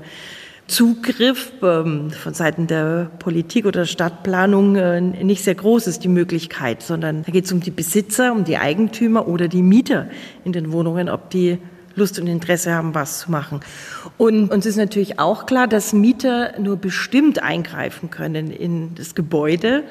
Zugriff 0.67 1.51
ähm, 1.61 2.11
von 2.11 2.33
Seiten 2.33 2.67
der 2.67 3.11
Politik 3.19 3.65
oder 3.65 3.85
Stadtplanung 3.85 4.75
äh, 4.75 5.01
nicht 5.01 5.43
sehr 5.43 5.55
groß 5.55 5.87
ist, 5.87 6.03
die 6.03 6.07
Möglichkeit, 6.07 6.83
sondern 6.83 7.23
da 7.23 7.31
geht 7.31 7.45
es 7.45 7.51
um 7.51 7.59
die 7.59 7.71
Besitzer, 7.71 8.31
um 8.31 8.43
die 8.43 8.57
Eigentümer 8.57 9.27
oder 9.27 9.47
die 9.47 9.63
Mieter 9.63 10.07
in 10.45 10.53
den 10.53 10.71
Wohnungen, 10.71 11.09
ob 11.09 11.31
die 11.31 11.57
Lust 11.95 12.19
und 12.19 12.27
Interesse 12.27 12.73
haben, 12.73 12.95
was 12.95 13.19
zu 13.19 13.31
machen. 13.31 13.59
Und 14.17 14.51
uns 14.51 14.65
ist 14.65 14.77
natürlich 14.77 15.19
auch 15.19 15.45
klar, 15.45 15.67
dass 15.67 15.93
Mieter 15.93 16.59
nur 16.59 16.77
bestimmt 16.77 17.41
eingreifen 17.41 18.09
können 18.09 18.51
in 18.51 18.95
das 18.95 19.15
Gebäude. 19.15 19.83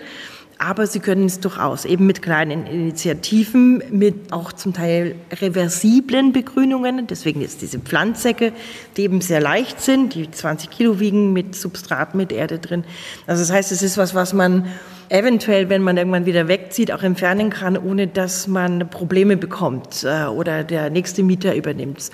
Aber 0.65 0.87
sie 0.87 1.01
können 1.01 1.27
es 1.27 1.41
durchaus 1.41 1.85
eben 1.85 2.07
mit 2.07 2.23
kleinen 2.23 2.69
Initiativen, 2.69 3.83
mit 3.91 4.33
auch 4.33 4.53
zum 4.53 4.73
Teil 4.73 5.17
reversiblen 5.33 6.33
Begrünungen. 6.33 7.09
Deswegen 7.09 7.43
ist 7.43 7.63
diese 7.63 7.81
Pflanzsäcke, 7.81 8.53
die 8.97 9.03
eben 9.03 9.21
sehr 9.21 9.41
leicht 9.41 9.81
sind, 9.81 10.15
die 10.15 10.31
20 10.31 10.71
Kilo 10.71 11.01
wiegen 11.01 11.33
mit 11.33 11.57
Substrat, 11.57 12.15
mit 12.15 12.31
Erde 12.31 12.61
drin. 12.61 12.85
Also 13.27 13.43
das 13.43 13.51
heißt, 13.51 13.73
es 13.73 13.83
ist 13.83 13.99
was, 13.99 14.15
was 14.15 14.35
man 14.35 14.67
eventuell, 15.09 15.69
wenn 15.69 15.83
man 15.83 15.97
irgendwann 15.97 16.27
wieder 16.27 16.47
wegzieht, 16.47 16.93
auch 16.93 17.03
entfernen 17.03 17.51
kann, 17.51 17.77
ohne 17.77 18.07
dass 18.07 18.47
man 18.47 18.89
Probleme 18.89 19.37
bekommt 19.37 20.05
äh, 20.05 20.27
oder 20.27 20.63
der 20.63 20.91
nächste 20.91 21.25
Mieter 21.25 21.57
übernimmt. 21.57 22.11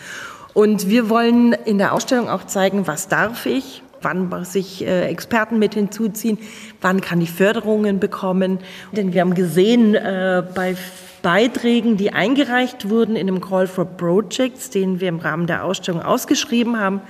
Und 0.55 0.89
wir 0.89 1.11
wollen 1.11 1.53
in 1.53 1.77
der 1.77 1.93
Ausstellung 1.93 2.31
auch 2.31 2.47
zeigen, 2.47 2.87
was 2.87 3.09
darf 3.09 3.45
ich, 3.45 3.83
wann 4.03 4.29
muss 4.29 4.55
ich 4.55 4.85
äh, 4.85 5.07
Experten 5.07 5.59
mit 5.59 5.75
hinzuziehen, 5.75 6.39
wann 6.81 7.01
kann 7.01 7.21
ich 7.21 7.31
Förderungen 7.31 8.01
bekommen. 8.01 8.59
Denn 8.93 9.13
wir 9.13 9.21
haben 9.21 9.35
gesehen, 9.35 9.95
äh, 9.95 10.43
bei 10.55 10.77
Beiträgen, 11.23 11.97
die 11.97 12.13
eingereicht 12.13 12.89
wurden 12.89 13.17
in 13.17 13.27
dem 13.27 13.41
Call 13.41 13.67
for 13.67 13.85
Projects, 13.85 14.71
den 14.71 15.01
wir 15.01 15.09
im 15.09 15.19
Rahmen 15.19 15.47
der 15.47 15.65
Ausstellung 15.65 16.03
ausgeschrieben 16.03 16.79
haben, 16.79 17.01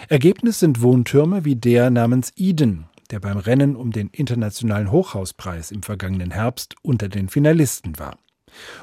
Ergebnis 0.09 0.59
sind 0.59 0.83
Wohntürme 0.83 1.45
wie 1.45 1.55
der 1.55 1.91
namens 1.91 2.33
Eden, 2.37 2.87
der 3.13 3.21
beim 3.21 3.39
Rennen 3.39 3.77
um 3.77 3.93
den 3.93 4.09
Internationalen 4.09 4.91
Hochhauspreis 4.91 5.71
im 5.71 5.85
vergangenen 5.85 6.33
Herbst 6.33 6.75
unter 6.83 7.09
den 7.09 7.29
Finalisten 7.29 7.97
war. 7.97 8.19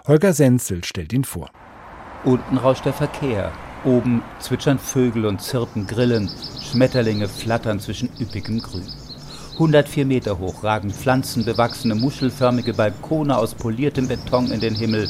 Holger 0.07 0.31
Senzel 0.31 0.85
stellt 0.85 1.11
ihn 1.11 1.25
vor. 1.25 1.51
Unten 2.25 2.57
rauscht 2.57 2.85
der 2.85 2.93
Verkehr. 2.93 3.51
Oben 3.83 4.23
zwitschern 4.39 4.79
Vögel 4.79 5.27
und 5.27 5.43
zirpen 5.43 5.85
Grillen. 5.85 6.27
Schmetterlinge 6.59 7.27
flattern 7.27 7.79
zwischen 7.79 8.09
üppigem 8.19 8.59
Grün. 8.61 8.87
104 9.53 10.05
Meter 10.07 10.39
hoch 10.39 10.63
ragen 10.63 10.89
pflanzenbewachsene, 10.89 11.93
muschelförmige 11.93 12.73
Balkone 12.73 13.37
aus 13.37 13.53
poliertem 13.53 14.07
Beton 14.07 14.51
in 14.51 14.59
den 14.59 14.73
Himmel, 14.73 15.07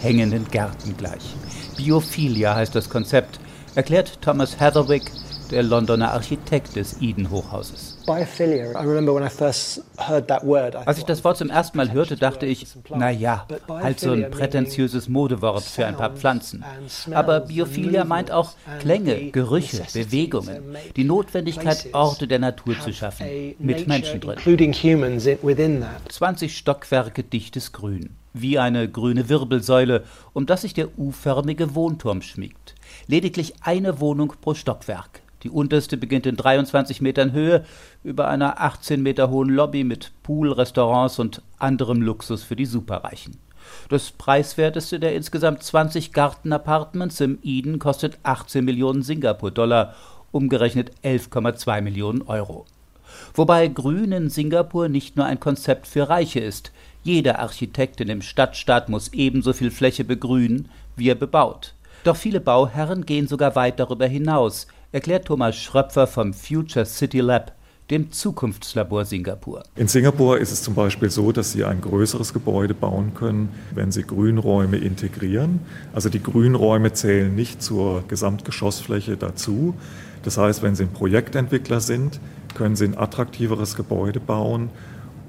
hängenden 0.00 0.48
Gärten 0.48 0.96
gleich. 0.96 1.36
Biophilia 1.76 2.56
heißt 2.56 2.74
das 2.74 2.90
Konzept, 2.90 3.38
erklärt 3.76 4.20
Thomas 4.20 4.58
Heatherwick, 4.58 5.12
der 5.50 5.62
Londoner 5.62 6.12
Architekt 6.12 6.76
des 6.76 7.00
Eden-Hochhauses. 7.00 7.98
Als 8.06 8.40
ich 10.98 11.04
das 11.04 11.24
Wort 11.24 11.36
zum 11.36 11.50
ersten 11.50 11.76
Mal 11.76 11.92
hörte, 11.92 12.16
dachte 12.16 12.46
ich, 12.46 12.66
na 12.94 13.10
ja, 13.10 13.46
halt 13.68 14.00
so 14.00 14.12
ein 14.12 14.30
prätentiöses 14.30 15.08
Modewort 15.08 15.64
für 15.64 15.86
ein 15.86 15.96
paar 15.96 16.10
Pflanzen. 16.10 16.64
Aber 17.12 17.40
Biophilia 17.40 18.04
meint 18.04 18.30
auch 18.30 18.52
Klänge, 18.80 19.30
Gerüche, 19.30 19.82
Bewegungen, 19.92 20.76
die 20.96 21.04
Notwendigkeit, 21.04 21.88
Orte 21.92 22.28
der 22.28 22.38
Natur 22.38 22.78
zu 22.80 22.92
schaffen, 22.92 23.26
mit 23.58 23.88
Menschen 23.88 24.20
drin. 24.20 24.38
20 26.08 26.56
Stockwerke 26.56 27.22
dichtes 27.22 27.72
Grün, 27.72 28.10
wie 28.32 28.58
eine 28.58 28.88
grüne 28.88 29.28
Wirbelsäule, 29.28 30.04
um 30.32 30.46
das 30.46 30.62
sich 30.62 30.74
der 30.74 30.98
U-förmige 30.98 31.74
Wohnturm 31.74 32.22
schmiegt. 32.22 32.74
Lediglich 33.06 33.54
eine 33.62 34.00
Wohnung 34.00 34.32
pro 34.40 34.54
Stockwerk. 34.54 35.20
Die 35.46 35.50
unterste 35.50 35.96
beginnt 35.96 36.26
in 36.26 36.34
23 36.34 37.00
Metern 37.00 37.30
Höhe 37.30 37.64
über 38.02 38.26
einer 38.26 38.60
18 38.60 39.00
Meter 39.00 39.30
hohen 39.30 39.48
Lobby 39.48 39.84
mit 39.84 40.10
Pool, 40.24 40.50
Restaurants 40.50 41.20
und 41.20 41.40
anderem 41.60 42.02
Luxus 42.02 42.42
für 42.42 42.56
die 42.56 42.66
Superreichen. 42.66 43.36
Das 43.88 44.10
preiswerteste 44.10 44.98
der 44.98 45.14
insgesamt 45.14 45.62
20 45.62 46.12
Gartenapartments 46.12 47.20
im 47.20 47.38
Eden 47.44 47.78
kostet 47.78 48.18
18 48.24 48.64
Millionen 48.64 49.02
Singapur-Dollar, 49.02 49.94
umgerechnet 50.32 50.90
11,2 51.04 51.80
Millionen 51.80 52.22
Euro. 52.22 52.64
Wobei 53.34 53.68
Grün 53.68 54.10
in 54.10 54.30
Singapur 54.30 54.88
nicht 54.88 55.14
nur 55.14 55.26
ein 55.26 55.38
Konzept 55.38 55.86
für 55.86 56.08
Reiche 56.08 56.40
ist. 56.40 56.72
Jeder 57.04 57.38
Architekt 57.38 58.00
in 58.00 58.08
dem 58.08 58.22
Stadtstaat 58.22 58.88
muss 58.88 59.12
ebenso 59.12 59.52
viel 59.52 59.70
Fläche 59.70 60.02
begrünen, 60.02 60.68
wie 60.96 61.08
er 61.08 61.14
bebaut. 61.14 61.74
Doch 62.02 62.16
viele 62.16 62.40
Bauherren 62.40 63.06
gehen 63.06 63.28
sogar 63.28 63.54
weit 63.54 63.78
darüber 63.78 64.06
hinaus, 64.06 64.66
erklärt 64.96 65.26
Thomas 65.26 65.56
Schröpfer 65.56 66.06
vom 66.06 66.32
Future 66.32 66.86
City 66.86 67.20
Lab, 67.20 67.52
dem 67.90 68.12
Zukunftslabor 68.12 69.04
Singapur. 69.04 69.62
In 69.74 69.88
Singapur 69.88 70.38
ist 70.38 70.52
es 70.52 70.62
zum 70.62 70.74
Beispiel 70.74 71.10
so, 71.10 71.32
dass 71.32 71.52
Sie 71.52 71.64
ein 71.64 71.82
größeres 71.82 72.32
Gebäude 72.32 72.72
bauen 72.72 73.12
können, 73.12 73.50
wenn 73.74 73.92
Sie 73.92 74.04
Grünräume 74.04 74.78
integrieren. 74.78 75.60
Also 75.92 76.08
die 76.08 76.22
Grünräume 76.22 76.94
zählen 76.94 77.34
nicht 77.34 77.62
zur 77.62 78.04
Gesamtgeschossfläche 78.08 79.18
dazu. 79.18 79.74
Das 80.22 80.38
heißt, 80.38 80.62
wenn 80.62 80.74
Sie 80.74 80.84
ein 80.84 80.92
Projektentwickler 80.92 81.80
sind, 81.80 82.18
können 82.54 82.74
Sie 82.74 82.86
ein 82.86 82.96
attraktiveres 82.96 83.76
Gebäude 83.76 84.18
bauen 84.18 84.70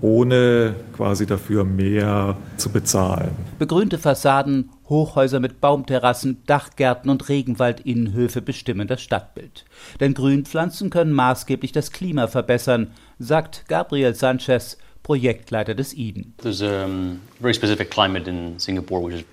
ohne 0.02 0.76
quasi 0.96 1.26
dafür 1.26 1.64
mehr 1.64 2.38
zu 2.58 2.70
bezahlen. 2.70 3.32
Begrünte 3.58 3.98
Fassaden, 3.98 4.70
Hochhäuser 4.90 5.40
mit 5.40 5.60
Baumterrassen, 5.60 6.44
Dachgärten 6.46 7.10
und 7.10 7.30
Regenwaldinnenhöfe 7.30 8.42
bestimmen 8.42 8.88
das 8.88 9.02
Stadtbild. 9.02 9.66
Denn 10.00 10.14
Grünpflanzen 10.14 10.90
können 10.90 11.12
maßgeblich 11.12 11.72
das 11.72 11.92
Klima 11.92 12.28
verbessern, 12.28 12.92
sagt 13.20 13.66
Gabriel 13.68 14.16
Sanchez, 14.16 14.78
Projektleiter 15.08 15.74
des 15.74 15.94
Eden. 15.94 16.34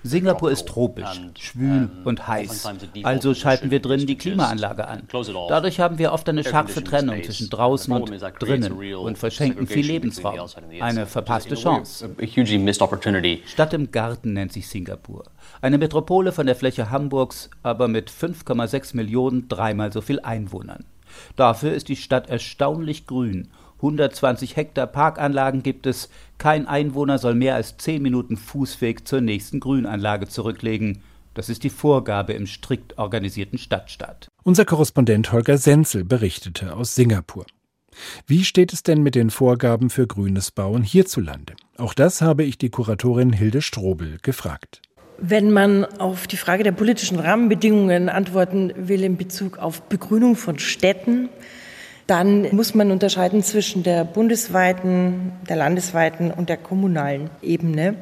Singapur 0.03 0.49
ist 0.49 0.67
tropisch, 0.69 1.21
schwül 1.37 1.89
und 2.05 2.25
heiß. 2.25 2.65
Also 3.03 3.33
schalten 3.33 3.71
wir 3.71 3.81
drinnen 3.81 4.07
die 4.07 4.17
Klimaanlage 4.17 4.87
an. 4.87 5.01
Dadurch 5.49 5.81
haben 5.81 5.97
wir 5.97 6.13
oft 6.13 6.29
eine 6.29 6.45
scharfe 6.45 6.81
Trennung 6.81 7.21
zwischen 7.23 7.49
draußen 7.49 7.91
und 7.91 8.09
drinnen 8.39 8.95
und 8.95 9.17
verschenken 9.17 9.67
viel 9.67 9.85
Lebensraum. 9.85 10.47
Eine 10.79 11.05
verpasste 11.07 11.55
Chance. 11.55 12.09
Stadt 13.45 13.73
im 13.73 13.91
Garten 13.91 14.31
nennt 14.31 14.53
sich 14.53 14.69
Singapur. 14.69 15.25
Eine 15.59 15.77
Metropole 15.77 16.31
von 16.31 16.45
der 16.45 16.55
Fläche 16.55 16.89
Hamburgs, 16.89 17.49
aber 17.63 17.89
mit 17.89 18.09
5,6 18.09 18.95
Millionen 18.95 19.49
dreimal 19.49 19.91
so 19.91 19.99
viel 19.99 20.21
Einwohnern. 20.21 20.85
Dafür 21.35 21.73
ist 21.73 21.89
die 21.89 21.97
Stadt 21.97 22.29
erstaunlich 22.29 23.07
grün 23.07 23.49
120 23.77 24.55
Hektar 24.55 24.87
Parkanlagen 24.87 25.63
gibt 25.63 25.85
es. 25.85 26.09
Kein 26.37 26.67
Einwohner 26.67 27.17
soll 27.17 27.35
mehr 27.35 27.55
als 27.55 27.77
10 27.77 28.01
Minuten 28.01 28.37
Fußweg 28.37 29.07
zur 29.07 29.21
nächsten 29.21 29.59
Grünanlage 29.59 30.27
zurücklegen. 30.27 31.01
Das 31.33 31.49
ist 31.49 31.63
die 31.63 31.69
Vorgabe 31.69 32.33
im 32.33 32.47
strikt 32.47 32.97
organisierten 32.97 33.57
Stadtstaat. 33.57 34.29
Unser 34.43 34.65
Korrespondent 34.65 35.31
Holger 35.31 35.57
Senzel 35.57 36.05
berichtete 36.05 36.75
aus 36.75 36.95
Singapur. 36.95 37.45
Wie 38.25 38.43
steht 38.43 38.73
es 38.73 38.83
denn 38.83 39.03
mit 39.03 39.15
den 39.15 39.29
Vorgaben 39.29 39.89
für 39.89 40.07
grünes 40.07 40.51
Bauen 40.51 40.83
hierzulande? 40.83 41.55
Auch 41.77 41.93
das 41.93 42.21
habe 42.21 42.43
ich 42.43 42.57
die 42.57 42.69
Kuratorin 42.69 43.33
Hilde 43.33 43.61
Strobel 43.61 44.17
gefragt. 44.21 44.81
Wenn 45.17 45.51
man 45.51 45.85
auf 45.85 46.27
die 46.27 46.37
Frage 46.37 46.63
der 46.63 46.73
politischen 46.73 47.19
Rahmenbedingungen 47.19 48.09
antworten 48.09 48.73
will 48.75 49.03
in 49.03 49.15
Bezug 49.15 49.57
auf 49.57 49.83
Begrünung 49.83 50.35
von 50.35 50.59
Städten, 50.59 51.29
dann 52.07 52.55
muss 52.55 52.75
man 52.75 52.91
unterscheiden 52.91 53.41
zwischen 53.41 53.83
der 53.83 54.03
bundesweiten, 54.05 55.31
der 55.49 55.55
landesweiten 55.55 56.31
und 56.31 56.49
der 56.49 56.57
kommunalen 56.57 57.29
Ebene. 57.41 57.95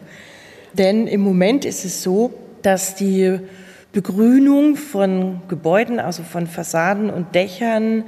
Denn 0.73 1.07
im 1.07 1.21
Moment 1.21 1.65
ist 1.65 1.85
es 1.85 2.03
so, 2.03 2.33
dass 2.61 2.95
die 2.95 3.39
Begrünung 3.93 4.75
von 4.75 5.41
Gebäuden, 5.47 5.99
also 5.99 6.23
von 6.23 6.47
Fassaden 6.47 7.09
und 7.09 7.35
Dächern, 7.35 8.03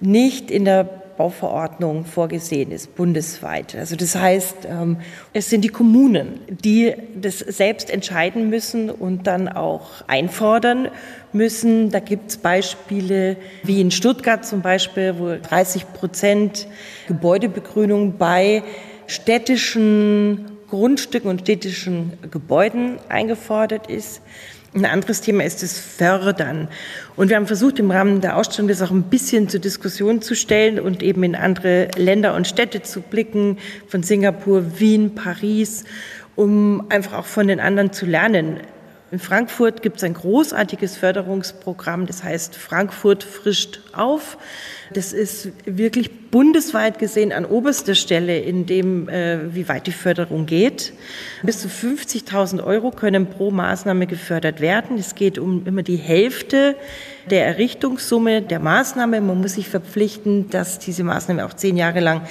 nicht 0.00 0.50
in 0.50 0.64
der 0.64 1.01
Bauverordnung 1.16 2.04
vorgesehen 2.04 2.72
ist, 2.72 2.94
bundesweit. 2.96 3.74
Also 3.74 3.96
das 3.96 4.14
heißt, 4.14 4.66
ähm, 4.68 4.98
es 5.32 5.50
sind 5.50 5.62
die 5.62 5.68
Kommunen, 5.68 6.40
die 6.48 6.94
das 7.20 7.38
selbst 7.38 7.90
entscheiden 7.90 8.50
müssen 8.50 8.90
und 8.90 9.26
dann 9.26 9.48
auch 9.48 10.02
einfordern 10.06 10.88
müssen. 11.32 11.90
Da 11.90 12.00
gibt 12.00 12.30
es 12.30 12.36
Beispiele 12.38 13.36
wie 13.62 13.80
in 13.80 13.90
Stuttgart 13.90 14.44
zum 14.44 14.62
Beispiel, 14.62 15.14
wo 15.18 15.36
30 15.36 15.92
Prozent 15.92 16.66
Gebäudebegrünung 17.08 18.16
bei 18.18 18.62
städtischen 19.06 20.52
Grundstücken 20.68 21.28
und 21.28 21.40
städtischen 21.40 22.12
Gebäuden 22.30 22.98
eingefordert 23.08 23.90
ist. 23.90 24.22
Ein 24.74 24.86
anderes 24.86 25.20
Thema 25.20 25.44
ist 25.44 25.62
das 25.62 25.78
Fördern. 25.78 26.66
Und 27.14 27.28
wir 27.28 27.36
haben 27.36 27.46
versucht, 27.46 27.78
im 27.78 27.90
Rahmen 27.90 28.22
der 28.22 28.38
Ausstellung 28.38 28.68
das 28.68 28.80
auch 28.80 28.90
ein 28.90 29.02
bisschen 29.02 29.50
zur 29.50 29.60
Diskussion 29.60 30.22
zu 30.22 30.34
stellen 30.34 30.80
und 30.80 31.02
eben 31.02 31.22
in 31.24 31.34
andere 31.34 31.88
Länder 31.96 32.34
und 32.34 32.46
Städte 32.46 32.80
zu 32.80 33.02
blicken, 33.02 33.58
von 33.86 34.02
Singapur, 34.02 34.80
Wien, 34.80 35.14
Paris, 35.14 35.84
um 36.36 36.86
einfach 36.88 37.18
auch 37.18 37.26
von 37.26 37.48
den 37.48 37.60
anderen 37.60 37.92
zu 37.92 38.06
lernen. 38.06 38.60
In 39.12 39.18
Frankfurt 39.18 39.82
gibt 39.82 39.98
es 39.98 40.04
ein 40.04 40.14
großartiges 40.14 40.96
Förderungsprogramm, 40.96 42.06
das 42.06 42.24
heißt 42.24 42.56
Frankfurt 42.56 43.22
frischt 43.22 43.80
auf. 43.92 44.38
Das 44.94 45.12
ist 45.12 45.50
wirklich 45.66 46.30
bundesweit 46.30 46.98
gesehen 46.98 47.30
an 47.30 47.44
oberster 47.44 47.94
Stelle, 47.94 48.38
in 48.38 48.64
dem, 48.64 49.10
äh, 49.10 49.54
wie 49.54 49.68
weit 49.68 49.86
die 49.86 49.92
Förderung 49.92 50.46
geht. 50.46 50.94
Bis 51.42 51.60
zu 51.60 51.68
50.000 51.68 52.64
Euro 52.64 52.90
können 52.90 53.26
pro 53.26 53.50
Maßnahme 53.50 54.06
gefördert 54.06 54.62
werden. 54.62 54.96
Es 54.96 55.14
geht 55.14 55.38
um 55.38 55.66
immer 55.66 55.82
die 55.82 55.96
Hälfte 55.96 56.74
der 57.30 57.44
Errichtungssumme 57.44 58.40
der 58.40 58.60
Maßnahme. 58.60 59.20
Man 59.20 59.42
muss 59.42 59.56
sich 59.56 59.68
verpflichten, 59.68 60.48
dass 60.48 60.78
diese 60.78 61.04
Maßnahme 61.04 61.44
auch 61.44 61.52
zehn 61.52 61.76
Jahre 61.76 62.00
lang 62.00 62.22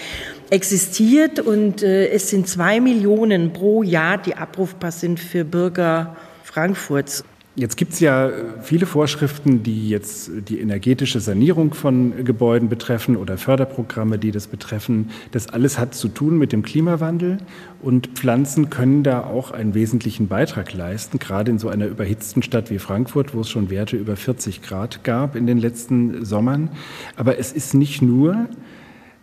existiert. 0.50 1.39
Und 1.39 1.83
äh, 1.83 2.07
es 2.07 2.31
sind 2.31 2.47
zwei 2.47 2.79
Millionen 2.79 3.53
pro 3.53 3.83
Jahr, 3.83 4.17
die 4.17 4.33
abrufbar 4.33 4.91
sind 4.91 5.19
für 5.19 5.45
Bürger 5.45 6.17
Frankfurts. 6.51 7.24
Jetzt 7.55 7.75
gibt 7.77 7.93
es 7.93 8.00
ja 8.00 8.29
viele 8.62 8.86
Vorschriften, 8.86 9.63
die 9.63 9.89
jetzt 9.89 10.31
die 10.50 10.60
energetische 10.60 11.20
Sanierung 11.20 11.74
von 11.74 12.25
Gebäuden 12.25 12.67
betreffen 12.70 13.17
oder 13.17 13.38
Förderprogramme, 13.38 14.17
die 14.17 14.31
das 14.31 14.48
betreffen. 14.48 15.12
Das 15.31 15.48
alles 15.48 15.77
hat 15.77 15.93
zu 15.93 16.08
tun 16.08 16.38
mit 16.38 16.51
dem 16.51 16.62
Klimawandel 16.63 17.38
und 17.81 18.08
Pflanzen 18.15 18.70
können 18.70 19.03
da 19.03 19.24
auch 19.24 19.51
einen 19.51 19.74
wesentlichen 19.74 20.27
Beitrag 20.27 20.74
leisten, 20.74 21.20
gerade 21.20 21.51
in 21.51 21.60
so 21.60 21.70
einer 21.70 21.88
überhitzten 21.88 22.41
Stadt 22.41 22.70
wie 22.70 22.79
Frankfurt, 22.79 23.34
wo 23.34 23.41
es 23.41 23.50
schon 23.50 23.70
Werte 23.70 23.98
über 23.98 24.15
40 24.15 24.62
Grad 24.62 25.03
gab 25.03 25.36
in 25.36 25.46
den 25.46 25.58
letzten 25.58 26.24
Sommern. 26.24 26.70
Aber 27.17 27.38
es 27.38 27.51
ist 27.51 27.74
nicht 27.74 28.01
nur 28.01 28.48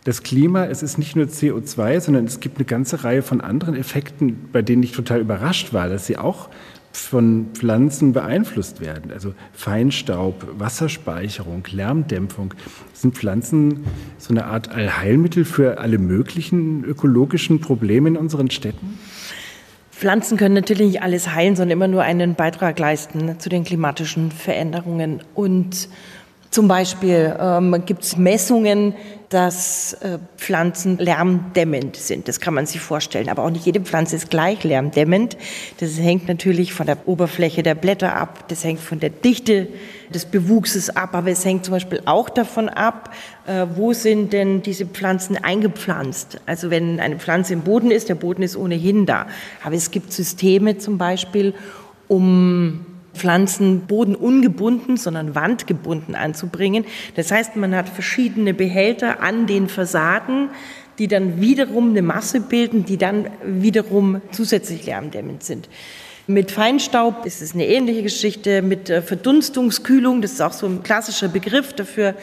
das 0.05 0.23
Klima, 0.23 0.65
es 0.65 0.83
ist 0.83 0.97
nicht 0.97 1.17
nur 1.17 1.27
CO2, 1.27 2.01
sondern 2.01 2.25
es 2.25 2.41
gibt 2.41 2.57
eine 2.57 2.65
ganze 2.65 3.05
Reihe 3.05 3.23
von 3.23 3.41
anderen 3.41 3.75
Effekten, 3.75 4.49
bei 4.53 4.63
denen 4.63 4.83
ich 4.83 4.93
total 4.93 5.21
überrascht 5.21 5.75
war, 5.75 5.89
dass 5.89 6.07
sie 6.07 6.17
auch 6.17 6.49
von 7.00 7.49
Pflanzen 7.55 8.12
beeinflusst 8.12 8.81
werden. 8.81 9.11
Also 9.12 9.35
Feinstaub, 9.52 10.47
Wasserspeicherung, 10.59 11.64
Lärmdämpfung. 11.71 12.55
Sind 12.93 13.17
Pflanzen 13.17 13.85
so 14.19 14.33
eine 14.33 14.47
Art 14.47 14.69
Allheilmittel 14.69 15.45
für 15.45 15.78
alle 15.78 15.99
möglichen 15.99 16.85
ökologischen 16.85 17.61
Probleme 17.61 18.09
in 18.09 18.16
unseren 18.16 18.51
Städten? 18.51 18.99
Pflanzen 19.90 20.38
können 20.38 20.55
natürlich 20.55 20.87
nicht 20.87 21.03
alles 21.03 21.35
heilen, 21.35 21.57
sondern 21.57 21.77
immer 21.77 21.88
nur 21.88 22.03
einen 22.03 22.37
Beitrag 22.37 22.79
leisten 22.79 23.40
zu 23.40 23.49
den 23.49 23.64
klimatischen 23.64 24.31
Veränderungen. 24.31 25.23
Und 25.35 25.88
zum 26.51 26.67
Beispiel 26.67 27.37
ähm, 27.39 27.83
gibt 27.85 28.03
es 28.03 28.17
Messungen, 28.17 28.95
dass 29.29 29.93
äh, 29.95 30.19
Pflanzen 30.39 30.97
lärmdämmend 30.97 31.97
sind. 31.97 32.29
Das 32.29 32.41
kann 32.41 32.55
man 32.55 32.65
sich 32.65 32.81
vorstellen. 32.81 33.29
Aber 33.29 33.43
auch 33.43 33.51
nicht 33.51 33.67
jede 33.67 33.81
Pflanze 33.81 34.17
ist 34.17 34.31
gleich 34.31 34.65
lärmdämmend. 34.65 35.37
Das 35.81 35.99
hängt 35.99 36.27
natürlich 36.27 36.73
von 36.73 36.87
der 36.87 37.07
Oberfläche 37.07 37.63
der 37.63 37.75
Blätter 37.75 38.17
ab. 38.17 38.49
Das 38.49 38.65
hängt 38.65 38.81
von 38.81 39.01
der 39.01 39.11
Dichte 39.11 39.69
des 40.15 40.25
Bewuchses 40.25 40.89
ab. 40.89 41.15
Aber 41.15 41.31
es 41.31 41.45
hängt 41.45 41.67
zum 41.67 41.73
Beispiel 41.73 42.01
auch 42.07 42.31
davon 42.31 42.71
ab, 42.71 43.13
äh, 43.47 43.67
wo 43.75 43.93
sind 43.93 44.33
denn 44.33 44.63
diese 44.63 44.87
Pflanzen 44.87 45.37
eingepflanzt. 45.37 46.41
Also 46.47 46.71
wenn 46.71 46.99
eine 46.99 47.19
Pflanze 47.19 47.53
im 47.53 47.61
Boden 47.61 47.91
ist, 47.91 48.09
der 48.09 48.15
Boden 48.15 48.43
ist 48.43 48.57
ohnehin 48.57 49.05
da. 49.05 49.27
Aber 49.63 49.75
es 49.75 49.91
gibt 49.91 50.15
Systeme 50.15 50.79
zum 50.79 50.97
Beispiel, 50.97 51.53
um 52.09 52.87
Pflanzen 53.18 53.81
bodenungebunden, 53.81 54.96
sondern 54.96 55.35
wandgebunden 55.35 56.14
anzubringen. 56.14 56.85
Das 57.16 57.31
heißt, 57.31 57.57
man 57.57 57.74
hat 57.74 57.88
verschiedene 57.88 58.54
Behälter 58.54 59.20
an 59.20 59.46
den 59.46 59.68
Fassaden, 59.68 60.48
die 60.98 61.09
dann 61.09 61.40
wiederum 61.40 61.90
eine 61.90 62.02
Masse 62.02 62.40
bilden, 62.40 62.85
die 62.85 62.96
dann 62.96 63.26
wiederum 63.44 64.20
zusätzlich 64.31 64.87
lärmdämmend 64.87 65.42
sind. 65.42 65.68
Mit 66.26 66.50
Feinstaub 66.50 67.24
ist 67.24 67.40
es 67.40 67.54
eine 67.54 67.66
ähnliche 67.66 68.02
Geschichte. 68.02 68.61
Mit 68.61 68.90
äh, 68.90 69.00
Verdunstungskühlung, 69.00 70.20
das 70.20 70.33
ist 70.33 70.42
auch 70.42 70.52
so 70.52 70.66
ein 70.66 70.83
klassischer 70.83 71.28
Begriff 71.28 71.72
dafür, 71.72 72.14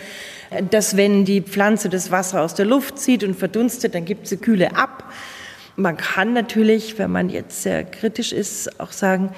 dass 0.70 0.96
wenn 0.96 1.26
die 1.26 1.42
Pflanze 1.42 1.90
das 1.90 2.12
Wasser 2.12 2.44
aus 2.44 2.54
der 2.54 2.66
Luft 2.66 3.00
zieht 3.00 3.24
und 3.24 3.36
verdunstet, 3.36 3.96
dann 3.96 4.06
gibt 4.06 4.28
sie 4.28 4.38
Kühle 4.38 4.76
ab. 4.76 5.12
Man 5.76 5.98
kann 5.98 6.34
natürlich, 6.34 7.00
wenn 7.00 7.12
man 7.12 7.30
jetzt 7.30 7.64
sehr 7.64 7.84
kritisch 7.84 8.32
ist, 8.32 8.80
auch 8.80 8.92
sagen, 8.92 9.32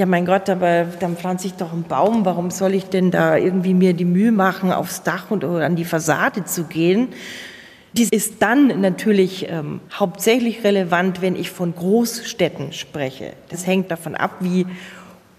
ja 0.00 0.06
mein 0.06 0.24
Gott, 0.24 0.48
aber 0.48 0.86
dann 0.98 1.16
pflanze 1.16 1.46
ich 1.46 1.54
doch 1.54 1.72
einen 1.72 1.84
Baum, 1.84 2.24
warum 2.24 2.50
soll 2.50 2.72
ich 2.74 2.86
denn 2.86 3.10
da 3.10 3.36
irgendwie 3.36 3.74
mir 3.74 3.92
die 3.92 4.06
Mühe 4.06 4.32
machen, 4.32 4.72
aufs 4.72 5.02
Dach 5.02 5.30
und 5.30 5.44
an 5.44 5.76
die 5.76 5.84
Fassade 5.84 6.44
zu 6.44 6.64
gehen? 6.64 7.08
Dies 7.92 8.08
ist 8.08 8.40
dann 8.40 8.80
natürlich 8.80 9.48
ähm, 9.50 9.80
hauptsächlich 9.92 10.64
relevant, 10.64 11.20
wenn 11.20 11.36
ich 11.36 11.50
von 11.50 11.74
Großstädten 11.74 12.72
spreche. 12.72 13.34
Das 13.50 13.66
hängt 13.66 13.90
davon 13.90 14.14
ab, 14.14 14.36
wie 14.40 14.66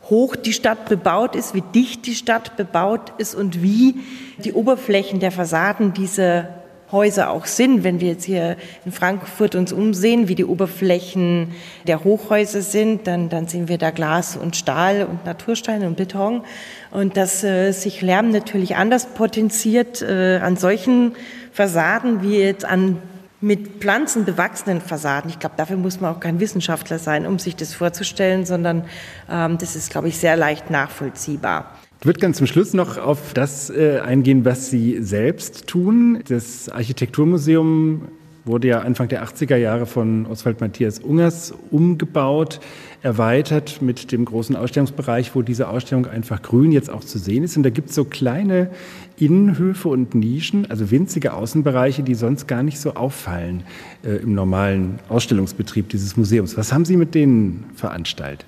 hoch 0.10 0.36
die 0.36 0.54
Stadt 0.54 0.88
bebaut 0.88 1.36
ist, 1.36 1.56
wie 1.56 1.62
dicht 1.62 2.06
die 2.06 2.16
Stadt 2.16 2.56
bebaut 2.56 3.14
ist 3.18 3.34
und 3.34 3.64
wie 3.64 3.96
die 4.44 4.54
Oberflächen 4.54 5.20
der 5.20 5.32
Fassaden 5.32 5.94
dieser 5.94 6.61
Häuser 6.92 7.30
auch 7.30 7.46
sind. 7.46 7.84
Wenn 7.84 8.00
wir 8.00 8.10
jetzt 8.10 8.26
hier 8.26 8.58
in 8.86 8.92
Frankfurt 8.92 9.56
uns 9.56 9.72
umsehen, 9.72 10.28
wie 10.28 10.36
die 10.36 10.46
Oberflächen 10.46 11.54
der 11.88 12.04
Hochhäuser 12.04 12.62
sind, 12.62 13.08
dann, 13.08 13.30
dann 13.30 13.48
sehen 13.48 13.68
wir 13.68 13.78
da 13.78 13.92
Glas 13.92 14.36
und 14.36 14.56
Stahl 14.56 15.08
und 15.10 15.26
Natursteine 15.26 15.88
und 15.88 15.98
Beton. 15.98 16.44
Und 16.92 17.18
dass 17.18 17.44
äh, 17.44 17.72
sich 17.72 18.02
Lärm 18.02 18.32
natürlich 18.32 18.76
anders 18.76 19.08
potenziert 19.08 20.02
äh, 20.02 20.40
an 20.42 20.58
solchen 20.58 21.14
Fassaden 21.54 22.22
wie 22.22 22.40
jetzt 22.40 22.66
an 22.66 22.98
mit 23.42 23.80
Pflanzen 23.80 24.24
bewachsenen 24.24 24.82
Fassaden. 24.82 25.32
Ich 25.32 25.40
glaube, 25.40 25.56
dafür 25.58 25.76
muss 25.76 26.00
man 26.00 26.14
auch 26.14 26.20
kein 26.20 26.40
Wissenschaftler 26.40 27.00
sein, 27.00 27.26
um 27.26 27.40
sich 27.40 27.56
das 27.56 27.74
vorzustellen, 27.74 28.46
sondern 28.46 28.86
ähm, 29.30 29.58
das 29.58 29.76
ist, 29.76 29.90
glaube 29.90 30.10
ich, 30.10 30.18
sehr 30.18 30.38
leicht 30.38 30.70
nachvollziehbar. 30.70 31.76
Ich 32.02 32.08
würde 32.08 32.20
ganz 32.20 32.38
zum 32.38 32.48
Schluss 32.48 32.74
noch 32.74 32.98
auf 32.98 33.36
das 33.36 33.70
äh, 33.70 34.00
eingehen, 34.00 34.44
was 34.44 34.72
Sie 34.72 35.04
selbst 35.04 35.68
tun. 35.68 36.24
Das 36.28 36.68
Architekturmuseum 36.68 38.08
wurde 38.44 38.70
ja 38.70 38.80
Anfang 38.80 39.08
der 39.08 39.24
80er 39.24 39.56
Jahre 39.56 39.86
von 39.86 40.26
Oswald 40.26 40.62
Matthias 40.62 40.98
Ungers 40.98 41.54
umgebaut, 41.70 42.60
erweitert 43.04 43.84
mit 43.84 44.12
dem 44.12 44.26
großen 44.26 44.56
Ausstellungsbereich, 44.56 45.36
wo 45.36 45.44
diese 45.44 45.68
Ausstellung 45.68 46.08
einfach 46.08 46.42
grün 46.42 46.72
jetzt 46.72 46.90
auch 46.90 47.04
zu 47.04 47.20
sehen 47.20 47.44
ist. 47.44 47.56
Und 47.56 47.62
da 47.62 47.70
gibt 47.70 47.90
es 47.90 47.96
so 47.96 48.04
kleine 48.04 48.72
Innenhöfe 49.18 49.88
und 49.88 50.16
Nischen, 50.16 50.72
also 50.72 50.90
winzige 50.90 51.34
Außenbereiche, 51.34 52.02
die 52.02 52.16
sonst 52.16 52.48
gar 52.48 52.64
nicht 52.64 52.80
so 52.80 52.96
auffallen 52.96 53.62
äh, 54.04 54.16
im 54.24 54.34
normalen 54.34 54.98
Ausstellungsbetrieb 55.08 55.90
dieses 55.90 56.18
Museums. 56.18 56.58
Was 56.58 56.74
haben 56.74 56.84
Sie 56.84 56.98
mit 56.98 57.14
denen 57.14 57.66
veranstaltet? 57.76 58.48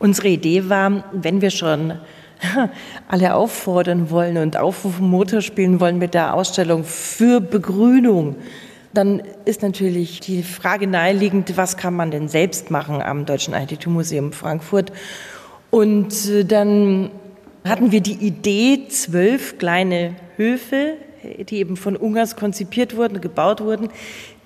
Unsere 0.00 0.26
Idee 0.26 0.68
war, 0.68 1.04
wenn 1.12 1.40
wir 1.40 1.50
schon 1.50 1.92
alle 3.08 3.34
auffordern 3.34 4.10
wollen 4.10 4.36
und 4.38 4.56
Aufrufen 4.56 5.08
Motor 5.08 5.40
spielen 5.40 5.80
wollen 5.80 5.98
mit 5.98 6.14
der 6.14 6.34
Ausstellung 6.34 6.84
für 6.84 7.40
Begrünung, 7.40 8.36
dann 8.92 9.22
ist 9.44 9.62
natürlich 9.62 10.20
die 10.20 10.42
Frage 10.42 10.86
naheliegend, 10.86 11.56
was 11.56 11.76
kann 11.76 11.94
man 11.94 12.10
denn 12.10 12.28
selbst 12.28 12.70
machen 12.70 13.02
am 13.02 13.26
Deutschen 13.26 13.54
Architekturmuseum 13.54 14.32
Frankfurt? 14.32 14.92
Und 15.70 16.28
äh, 16.28 16.44
dann 16.44 17.10
hatten 17.64 17.92
wir 17.92 18.00
die 18.00 18.14
Idee, 18.14 18.88
zwölf 18.88 19.58
kleine 19.58 20.14
Höfe 20.36 20.96
die 21.22 21.56
eben 21.56 21.76
von 21.76 21.96
Ungas 21.96 22.36
konzipiert 22.36 22.96
wurden, 22.96 23.20
gebaut 23.20 23.60
wurden, 23.60 23.88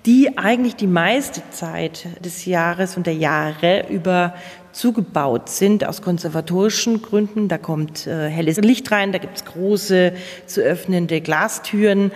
die 0.05 0.37
eigentlich 0.37 0.75
die 0.75 0.87
meiste 0.87 1.41
Zeit 1.51 2.07
des 2.23 2.45
Jahres 2.45 2.97
und 2.97 3.07
der 3.07 3.15
Jahre 3.15 3.85
über 3.89 4.33
zugebaut 4.73 5.49
sind 5.49 5.85
aus 5.87 6.01
konservatorischen 6.01 7.01
Gründen. 7.01 7.47
Da 7.47 7.57
kommt 7.57 8.07
äh, 8.07 8.29
helles 8.29 8.57
Licht 8.57 8.91
rein, 8.91 9.11
da 9.11 9.19
gibt 9.19 9.37
es 9.37 9.45
große 9.45 10.13
zu 10.45 10.61
öffnende 10.61 11.21
Glastüren, 11.21 12.11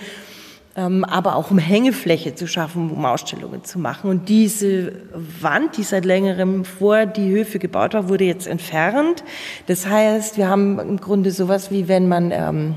ähm, 0.76 1.06
aber 1.06 1.36
auch 1.36 1.52
um 1.52 1.58
Hängefläche 1.58 2.36
zu 2.36 2.48
schaffen, 2.48 2.92
um 2.92 3.06
Ausstellungen 3.06 3.64
zu 3.64 3.80
machen. 3.80 4.10
Und 4.10 4.28
diese 4.30 4.94
Wand, 5.40 5.78
die 5.78 5.84
seit 5.84 6.04
längerem 6.04 6.66
vor 6.66 7.06
die 7.06 7.30
Höfe 7.30 7.60
gebaut 7.60 7.94
war, 7.94 8.10
wurde 8.10 8.26
jetzt 8.26 8.48
entfernt. 8.48 9.24
Das 9.68 9.88
heißt, 9.88 10.38
wir 10.38 10.50
haben 10.50 10.80
im 10.80 10.98
Grunde 11.00 11.32
sowas 11.32 11.72
wie 11.72 11.88
wenn 11.88 12.08
man 12.08 12.32
ähm, 12.32 12.76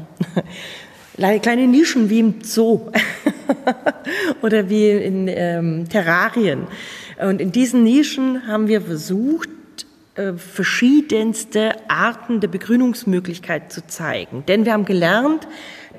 kleine 1.42 1.66
Nischen 1.66 2.10
wie 2.10 2.20
im 2.20 2.34
Zoo 2.42 2.90
oder 4.42 4.68
wie 4.68 4.90
in 4.90 5.28
ähm, 5.28 5.88
Terrarien. 5.88 6.66
Und 7.20 7.40
in 7.40 7.52
diesen 7.52 7.84
Nischen 7.84 8.46
haben 8.46 8.66
wir 8.68 8.80
versucht, 8.80 9.50
äh, 10.20 10.34
verschiedenste 10.34 11.72
Arten 11.88 12.40
der 12.40 12.48
Begrünungsmöglichkeit 12.48 13.72
zu 13.72 13.86
zeigen. 13.86 14.44
Denn 14.46 14.66
wir 14.66 14.74
haben 14.74 14.84
gelernt, 14.84 15.48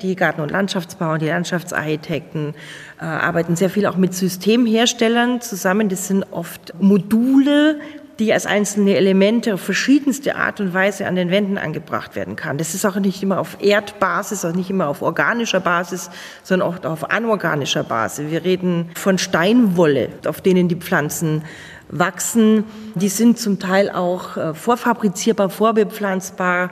die 0.01 0.15
Garten- 0.15 0.41
und 0.41 0.51
Landschaftsbauer, 0.51 1.17
die 1.17 1.27
Landschaftsarchitekten 1.27 2.53
äh, 2.99 3.05
arbeiten 3.05 3.55
sehr 3.55 3.69
viel 3.69 3.85
auch 3.87 3.97
mit 3.97 4.13
Systemherstellern 4.13 5.41
zusammen. 5.41 5.89
Das 5.89 6.07
sind 6.07 6.25
oft 6.31 6.73
Module, 6.79 7.79
die 8.19 8.31
als 8.31 8.45
einzelne 8.45 8.95
Elemente 8.95 9.55
auf 9.55 9.61
verschiedenste 9.61 10.35
Art 10.35 10.59
und 10.59 10.75
Weise 10.75 11.07
an 11.07 11.15
den 11.15 11.31
Wänden 11.31 11.57
angebracht 11.57 12.15
werden 12.15 12.35
kann. 12.35 12.59
Das 12.59 12.75
ist 12.75 12.85
auch 12.85 12.97
nicht 12.97 13.23
immer 13.23 13.39
auf 13.39 13.57
Erdbasis, 13.61 14.45
auch 14.45 14.53
nicht 14.53 14.69
immer 14.69 14.87
auf 14.87 15.01
organischer 15.01 15.59
Basis, 15.59 16.11
sondern 16.43 16.67
auch 16.67 16.83
auf 16.83 17.09
anorganischer 17.09 17.83
Basis. 17.83 18.29
Wir 18.29 18.43
reden 18.43 18.91
von 18.93 19.17
Steinwolle, 19.17 20.09
auf 20.27 20.41
denen 20.41 20.67
die 20.67 20.75
Pflanzen 20.75 21.43
wachsen. 21.91 22.63
Die 22.95 23.09
sind 23.09 23.37
zum 23.37 23.59
Teil 23.59 23.89
auch 23.89 24.37
äh, 24.37 24.53
vorfabrizierbar, 24.53 25.49
vorbepflanzbar 25.49 26.71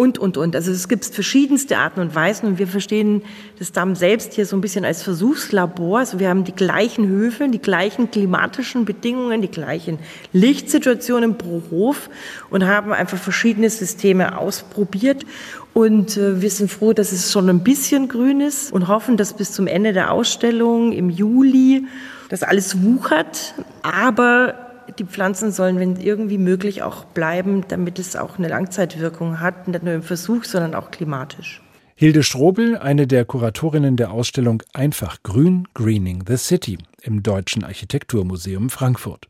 und, 0.00 0.18
und, 0.18 0.38
und. 0.38 0.56
Also 0.56 0.72
es 0.72 0.88
gibt 0.88 1.04
verschiedenste 1.04 1.76
Arten 1.76 2.00
und 2.00 2.14
Weisen 2.14 2.48
und 2.48 2.58
wir 2.58 2.66
verstehen 2.66 3.20
das 3.58 3.72
Damm 3.72 3.94
selbst 3.94 4.32
hier 4.32 4.46
so 4.46 4.56
ein 4.56 4.62
bisschen 4.62 4.86
als 4.86 5.02
Versuchslabor. 5.02 5.98
Also 5.98 6.18
wir 6.18 6.30
haben 6.30 6.44
die 6.44 6.54
gleichen 6.54 7.06
Höfe, 7.06 7.48
die 7.50 7.58
gleichen 7.58 8.10
klimatischen 8.10 8.86
Bedingungen, 8.86 9.42
die 9.42 9.50
gleichen 9.50 9.98
Lichtsituationen 10.32 11.36
pro 11.36 11.62
Hof 11.70 12.08
und 12.48 12.64
haben 12.64 12.94
einfach 12.94 13.18
verschiedene 13.18 13.68
Systeme 13.68 14.38
ausprobiert. 14.38 15.26
Und 15.74 16.16
äh, 16.16 16.40
wir 16.40 16.50
sind 16.50 16.70
froh, 16.70 16.94
dass 16.94 17.12
es 17.12 17.30
schon 17.30 17.50
ein 17.50 17.62
bisschen 17.62 18.08
grün 18.08 18.40
ist 18.40 18.72
und 18.72 18.88
hoffen, 18.88 19.18
dass 19.18 19.34
bis 19.34 19.52
zum 19.52 19.66
Ende 19.66 19.92
der 19.92 20.12
Ausstellung 20.12 20.92
im 20.92 21.10
Juli 21.10 21.84
das 22.30 22.42
alles 22.42 22.82
wuchert. 22.82 23.54
Aber 23.82 24.54
die 24.98 25.04
Pflanzen 25.04 25.52
sollen, 25.52 25.78
wenn 25.78 25.96
irgendwie 25.96 26.38
möglich, 26.38 26.82
auch 26.82 27.04
bleiben, 27.04 27.64
damit 27.68 27.98
es 27.98 28.16
auch 28.16 28.38
eine 28.38 28.48
Langzeitwirkung 28.48 29.40
hat, 29.40 29.68
nicht 29.68 29.82
nur 29.82 29.92
im 29.92 30.02
Versuch, 30.02 30.44
sondern 30.44 30.74
auch 30.74 30.90
klimatisch. 30.90 31.60
Hilde 31.94 32.22
Strobel, 32.22 32.78
eine 32.78 33.06
der 33.06 33.26
Kuratorinnen 33.26 33.96
der 33.96 34.10
Ausstellung 34.10 34.62
Einfach 34.72 35.22
Grün, 35.22 35.68
Greening 35.74 36.24
the 36.26 36.38
City 36.38 36.78
im 37.02 37.22
Deutschen 37.22 37.62
Architekturmuseum 37.62 38.70
Frankfurt. 38.70 39.28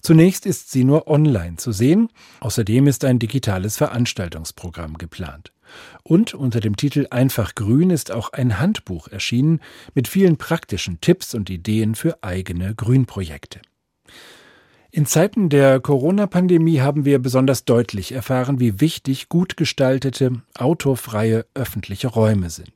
Zunächst 0.00 0.46
ist 0.46 0.70
sie 0.70 0.84
nur 0.84 1.08
online 1.08 1.56
zu 1.56 1.72
sehen, 1.72 2.08
außerdem 2.40 2.86
ist 2.86 3.04
ein 3.04 3.18
digitales 3.18 3.76
Veranstaltungsprogramm 3.76 4.96
geplant. 4.96 5.52
Und 6.02 6.34
unter 6.34 6.60
dem 6.60 6.76
Titel 6.76 7.06
Einfach 7.10 7.54
Grün 7.54 7.90
ist 7.90 8.10
auch 8.10 8.32
ein 8.32 8.58
Handbuch 8.58 9.08
erschienen 9.08 9.60
mit 9.94 10.08
vielen 10.08 10.36
praktischen 10.36 11.00
Tipps 11.00 11.34
und 11.34 11.50
Ideen 11.50 11.94
für 11.94 12.22
eigene 12.22 12.74
Grünprojekte. 12.74 13.60
In 14.90 15.04
Zeiten 15.04 15.50
der 15.50 15.80
Corona-Pandemie 15.80 16.80
haben 16.80 17.04
wir 17.04 17.18
besonders 17.18 17.64
deutlich 17.64 18.12
erfahren, 18.12 18.58
wie 18.58 18.80
wichtig 18.80 19.28
gut 19.28 19.56
gestaltete, 19.56 20.42
autofreie 20.56 21.44
öffentliche 21.54 22.08
Räume 22.08 22.48
sind. 22.48 22.72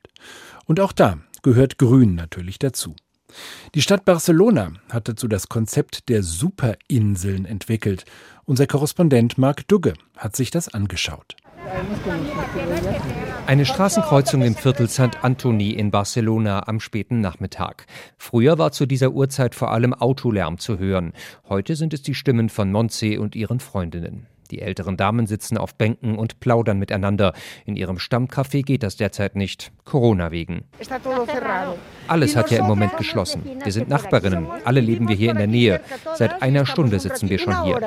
Und 0.65 0.79
auch 0.79 0.91
da 0.91 1.17
gehört 1.41 1.79
Grün 1.79 2.15
natürlich 2.15 2.59
dazu. 2.59 2.95
Die 3.73 3.81
Stadt 3.81 4.05
Barcelona 4.05 4.73
hat 4.89 5.07
dazu 5.07 5.27
das 5.27 5.49
Konzept 5.49 6.07
der 6.09 6.21
Superinseln 6.21 7.45
entwickelt. 7.45 8.05
Unser 8.45 8.67
Korrespondent 8.67 9.37
Marc 9.37 9.67
Dugge 9.67 9.93
hat 10.15 10.35
sich 10.35 10.51
das 10.51 10.73
angeschaut. 10.73 11.35
Eine 13.45 13.65
Straßenkreuzung 13.65 14.41
im 14.41 14.55
Viertel 14.55 14.89
St. 14.89 15.23
Antoni 15.23 15.71
in 15.71 15.91
Barcelona 15.91 16.67
am 16.67 16.79
späten 16.79 17.21
Nachmittag. 17.21 17.85
Früher 18.17 18.57
war 18.57 18.71
zu 18.71 18.85
dieser 18.85 19.11
Uhrzeit 19.11 19.55
vor 19.55 19.71
allem 19.71 19.93
Autolärm 19.93 20.57
zu 20.57 20.79
hören. 20.79 21.13
Heute 21.47 21.75
sind 21.75 21.93
es 21.93 22.01
die 22.01 22.15
Stimmen 22.15 22.49
von 22.49 22.71
Montse 22.71 23.19
und 23.19 23.35
ihren 23.35 23.59
Freundinnen. 23.59 24.27
Die 24.53 24.61
älteren 24.61 24.97
Damen 24.97 25.25
sitzen 25.25 25.57
auf 25.57 25.73
Bänken 25.73 26.15
und 26.15 26.39
plaudern 26.39 26.77
miteinander. 26.77 27.33
In 27.65 27.75
ihrem 27.75 27.97
Stammcafé 27.97 28.61
geht 28.61 28.83
das 28.83 28.97
derzeit 28.97 29.35
nicht, 29.35 29.71
Corona 29.83 30.29
wegen. 30.29 30.65
Alles 32.07 32.35
hat 32.35 32.51
ja 32.51 32.59
im 32.59 32.67
Moment 32.67 32.95
geschlossen. 32.97 33.41
Wir 33.63 33.71
sind 33.71 33.89
Nachbarinnen, 33.89 34.45
alle 34.63 34.79
leben 34.79 35.07
wir 35.07 35.15
hier 35.15 35.31
in 35.31 35.37
der 35.37 35.47
Nähe. 35.47 35.81
Seit 36.13 36.43
einer 36.43 36.67
Stunde 36.67 36.99
sitzen 36.99 37.31
wir 37.31 37.39
schon 37.39 37.63
hier. 37.63 37.81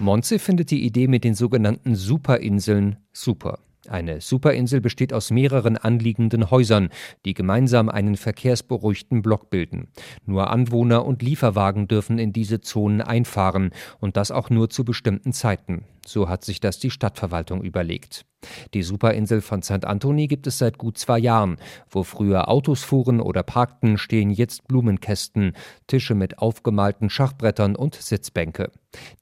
Monze 0.00 0.40
findet 0.40 0.72
die 0.72 0.84
Idee 0.84 1.06
mit 1.06 1.22
den 1.22 1.36
sogenannten 1.36 1.94
Superinseln 1.94 2.96
super. 3.12 3.60
Eine 3.88 4.20
Superinsel 4.20 4.80
besteht 4.80 5.12
aus 5.12 5.30
mehreren 5.30 5.76
anliegenden 5.76 6.50
Häusern, 6.50 6.88
die 7.24 7.34
gemeinsam 7.34 7.88
einen 7.88 8.16
verkehrsberuhigten 8.16 9.22
Block 9.22 9.50
bilden. 9.50 9.88
Nur 10.26 10.50
Anwohner 10.50 11.04
und 11.04 11.22
Lieferwagen 11.22 11.88
dürfen 11.88 12.18
in 12.18 12.32
diese 12.32 12.60
Zonen 12.60 13.00
einfahren 13.00 13.70
und 14.00 14.16
das 14.16 14.30
auch 14.30 14.50
nur 14.50 14.70
zu 14.70 14.84
bestimmten 14.84 15.32
Zeiten. 15.32 15.84
So 16.06 16.28
hat 16.28 16.44
sich 16.44 16.60
das 16.60 16.78
die 16.78 16.90
Stadtverwaltung 16.90 17.62
überlegt. 17.62 18.26
Die 18.74 18.82
Superinsel 18.82 19.40
von 19.40 19.62
St. 19.62 19.84
Antoni 19.84 20.26
gibt 20.26 20.46
es 20.46 20.58
seit 20.58 20.78
gut 20.78 20.98
zwei 20.98 21.18
Jahren. 21.18 21.56
Wo 21.88 22.02
früher 22.02 22.48
Autos 22.48 22.82
fuhren 22.82 23.20
oder 23.20 23.42
parkten, 23.42 23.96
stehen 23.96 24.30
jetzt 24.30 24.68
Blumenkästen, 24.68 25.52
Tische 25.86 26.14
mit 26.14 26.38
aufgemalten 26.38 27.10
Schachbrettern 27.10 27.74
und 27.76 27.94
Sitzbänke. 27.94 28.70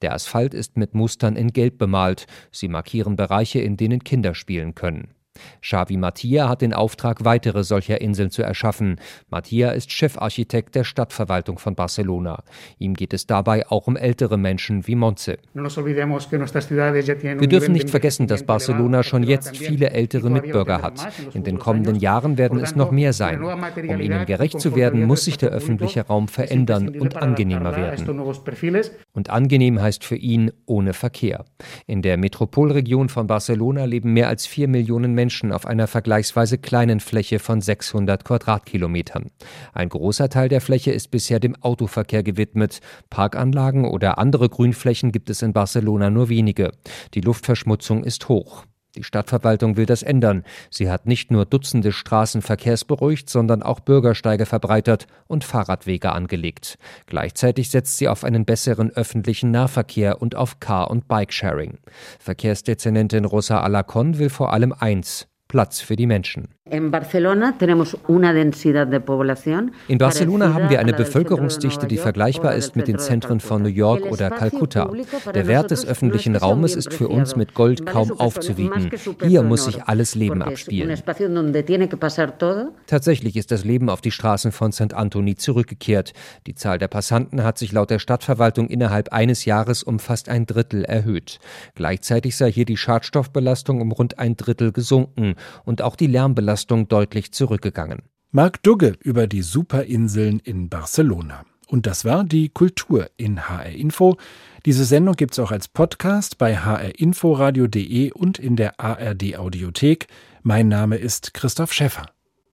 Der 0.01 0.13
Asphalt 0.13 0.53
ist 0.53 0.77
mit 0.77 0.93
Mustern 0.93 1.35
in 1.35 1.53
Gelb 1.53 1.77
bemalt. 1.77 2.27
Sie 2.51 2.67
markieren 2.67 3.15
Bereiche, 3.15 3.59
in 3.59 3.77
denen 3.77 4.03
Kinder 4.03 4.35
spielen 4.35 4.75
können. 4.75 5.13
Xavi 5.61 5.97
Mattia 5.97 6.49
hat 6.49 6.61
den 6.61 6.73
Auftrag, 6.73 7.25
weitere 7.25 7.63
solcher 7.63 8.01
Inseln 8.01 8.29
zu 8.29 8.43
erschaffen. 8.43 8.99
Mattia 9.29 9.71
ist 9.71 9.91
Chefarchitekt 9.91 10.75
der 10.75 10.83
Stadtverwaltung 10.83 11.57
von 11.57 11.75
Barcelona. 11.75 12.43
Ihm 12.79 12.93
geht 12.93 13.13
es 13.13 13.25
dabei 13.27 13.67
auch 13.67 13.87
um 13.87 13.95
ältere 13.95 14.37
Menschen 14.37 14.85
wie 14.87 14.95
Monze. 14.95 15.37
Wir 15.53 17.47
dürfen 17.47 17.71
nicht 17.73 17.89
vergessen, 17.89 18.27
dass 18.27 18.43
Barcelona 18.43 19.03
schon 19.03 19.23
jetzt 19.23 19.57
viele 19.57 19.89
ältere 19.91 20.29
Mitbürger 20.29 20.81
hat. 20.81 21.07
In 21.33 21.43
den 21.43 21.59
kommenden 21.59 21.95
Jahren 21.95 22.37
werden 22.37 22.59
es 22.59 22.75
noch 22.75 22.91
mehr 22.91 23.13
sein. 23.13 23.41
Um 23.43 23.99
ihnen 23.99 24.25
gerecht 24.25 24.59
zu 24.59 24.75
werden, 24.75 25.05
muss 25.05 25.25
sich 25.25 25.37
der 25.37 25.49
öffentliche 25.49 26.05
Raum 26.07 26.27
verändern 26.27 26.89
und 26.89 27.15
angenehmer 27.17 27.75
werden. 27.75 28.19
Und 29.13 29.29
angenehm 29.29 29.81
heißt 29.81 30.03
für 30.03 30.15
ihn 30.15 30.51
ohne 30.65 30.93
Verkehr. 30.93 31.45
In 31.87 32.01
der 32.01 32.17
Metropolregion 32.17 33.09
von 33.09 33.27
Barcelona 33.27 33.85
leben 33.85 34.13
mehr 34.13 34.27
als 34.27 34.45
vier 34.45 34.67
Millionen 34.67 35.13
Menschen 35.13 35.22
Menschen 35.23 35.53
auf 35.53 35.65
einer 35.65 35.87
vergleichsweise 35.87 36.57
kleinen 36.57 36.99
Fläche 36.99 37.39
von 37.39 37.61
600 37.61 38.25
Quadratkilometern. 38.25 39.31
Ein 39.71 39.87
großer 39.87 40.27
Teil 40.27 40.49
der 40.49 40.59
Fläche 40.59 40.91
ist 40.91 41.11
bisher 41.11 41.39
dem 41.39 41.55
Autoverkehr 41.63 42.23
gewidmet. 42.23 42.81
Parkanlagen 43.09 43.85
oder 43.85 44.17
andere 44.17 44.49
Grünflächen 44.49 45.13
gibt 45.13 45.29
es 45.29 45.41
in 45.41 45.53
Barcelona 45.53 46.09
nur 46.09 46.27
wenige. 46.27 46.71
Die 47.13 47.21
Luftverschmutzung 47.21 48.03
ist 48.03 48.27
hoch. 48.27 48.65
Die 48.95 49.03
Stadtverwaltung 49.03 49.75
will 49.75 49.87
das 49.87 50.03
ändern. 50.03 50.43
Sie 50.69 50.89
hat 50.89 51.07
nicht 51.07 51.31
nur 51.31 51.45
Dutzende 51.45 51.91
Straßen 51.91 52.43
verkehrsberuhigt, 52.43 53.27
sondern 53.27 53.63
auch 53.63 53.79
Bürgersteige 53.79 54.45
verbreitert 54.45 55.07
und 55.25 55.43
Fahrradwege 55.43 56.11
angelegt. 56.11 56.77
Gleichzeitig 57.07 57.71
setzt 57.71 57.97
sie 57.97 58.07
auf 58.07 58.23
einen 58.23 58.45
besseren 58.45 58.91
öffentlichen 58.91 59.49
Nahverkehr 59.49 60.21
und 60.21 60.35
auf 60.35 60.59
Car- 60.59 60.91
und 60.91 61.07
Bikesharing. 61.07 61.79
Verkehrsdezernentin 62.19 63.25
Rosa 63.25 63.61
Alacon 63.61 64.19
will 64.19 64.29
vor 64.29 64.53
allem 64.53 64.73
eins, 64.73 65.27
Platz 65.53 65.81
für 65.81 65.95
die 65.95 66.07
Menschen. 66.07 66.47
In 66.67 66.91
Barcelona 66.91 67.53
haben 70.53 70.69
wir 70.69 70.79
eine 70.79 70.93
Bevölkerungsdichte, 70.93 71.85
die 71.85 71.97
vergleichbar 71.97 72.55
ist 72.55 72.75
mit 72.75 72.87
den 72.87 72.97
Zentren 72.97 73.39
von 73.39 73.61
New 73.61 73.69
York 73.69 74.05
oder 74.05 74.31
Kalkutta. 74.31 74.91
Der 75.35 75.45
Wert 75.45 75.69
des 75.69 75.85
öffentlichen 75.85 76.35
Raumes 76.35 76.75
ist 76.75 76.91
für 76.91 77.09
uns 77.09 77.35
mit 77.35 77.53
Gold 77.53 77.85
kaum 77.85 78.11
aufzuwiegen. 78.13 78.89
Hier 79.21 79.43
muss 79.43 79.65
sich 79.65 79.83
alles 79.83 80.15
Leben 80.15 80.41
abspielen. 80.41 80.97
Tatsächlich 82.87 83.35
ist 83.35 83.51
das 83.51 83.63
Leben 83.63 83.89
auf 83.89 84.01
die 84.01 84.11
Straßen 84.11 84.51
von 84.51 84.71
St. 84.71 84.95
Anthony 84.95 85.35
zurückgekehrt. 85.35 86.13
Die 86.47 86.55
Zahl 86.55 86.79
der 86.79 86.87
Passanten 86.87 87.43
hat 87.43 87.59
sich 87.59 87.73
laut 87.73 87.91
der 87.91 87.99
Stadtverwaltung 87.99 88.69
innerhalb 88.69 89.13
eines 89.13 89.45
Jahres 89.45 89.83
um 89.83 89.99
fast 89.99 90.29
ein 90.29 90.47
Drittel 90.47 90.85
erhöht. 90.85 91.39
Gleichzeitig 91.75 92.35
sei 92.35 92.51
hier 92.51 92.65
die 92.65 92.77
Schadstoffbelastung 92.77 93.81
um 93.81 93.91
rund 93.91 94.17
ein 94.17 94.37
Drittel 94.37 94.71
gesunken. 94.71 95.35
Und 95.65 95.81
auch 95.81 95.95
die 95.95 96.07
Lärmbelastung 96.07 96.87
deutlich 96.87 97.31
zurückgegangen. 97.31 98.03
Marc 98.31 98.63
Dugge 98.63 98.95
über 99.01 99.27
die 99.27 99.43
Superinseln 99.43 100.39
in 100.39 100.69
Barcelona. 100.69 101.45
Und 101.67 101.85
das 101.87 102.05
war 102.05 102.23
die 102.23 102.49
Kultur 102.49 103.09
in 103.17 103.49
HR 103.49 103.71
Info. 103.71 104.17
Diese 104.65 104.85
Sendung 104.85 105.15
gibt 105.15 105.33
es 105.33 105.39
auch 105.39 105.51
als 105.51 105.67
Podcast 105.67 106.37
bei 106.37 106.55
hrinforadio.de 106.55 108.11
und 108.11 108.39
in 108.39 108.55
der 108.55 108.79
ARD 108.79 109.37
Audiothek. 109.37 110.07
Mein 110.41 110.67
Name 110.67 110.97
ist 110.97 111.33
Christoph 111.33 111.73
Schäffer. 111.73 112.05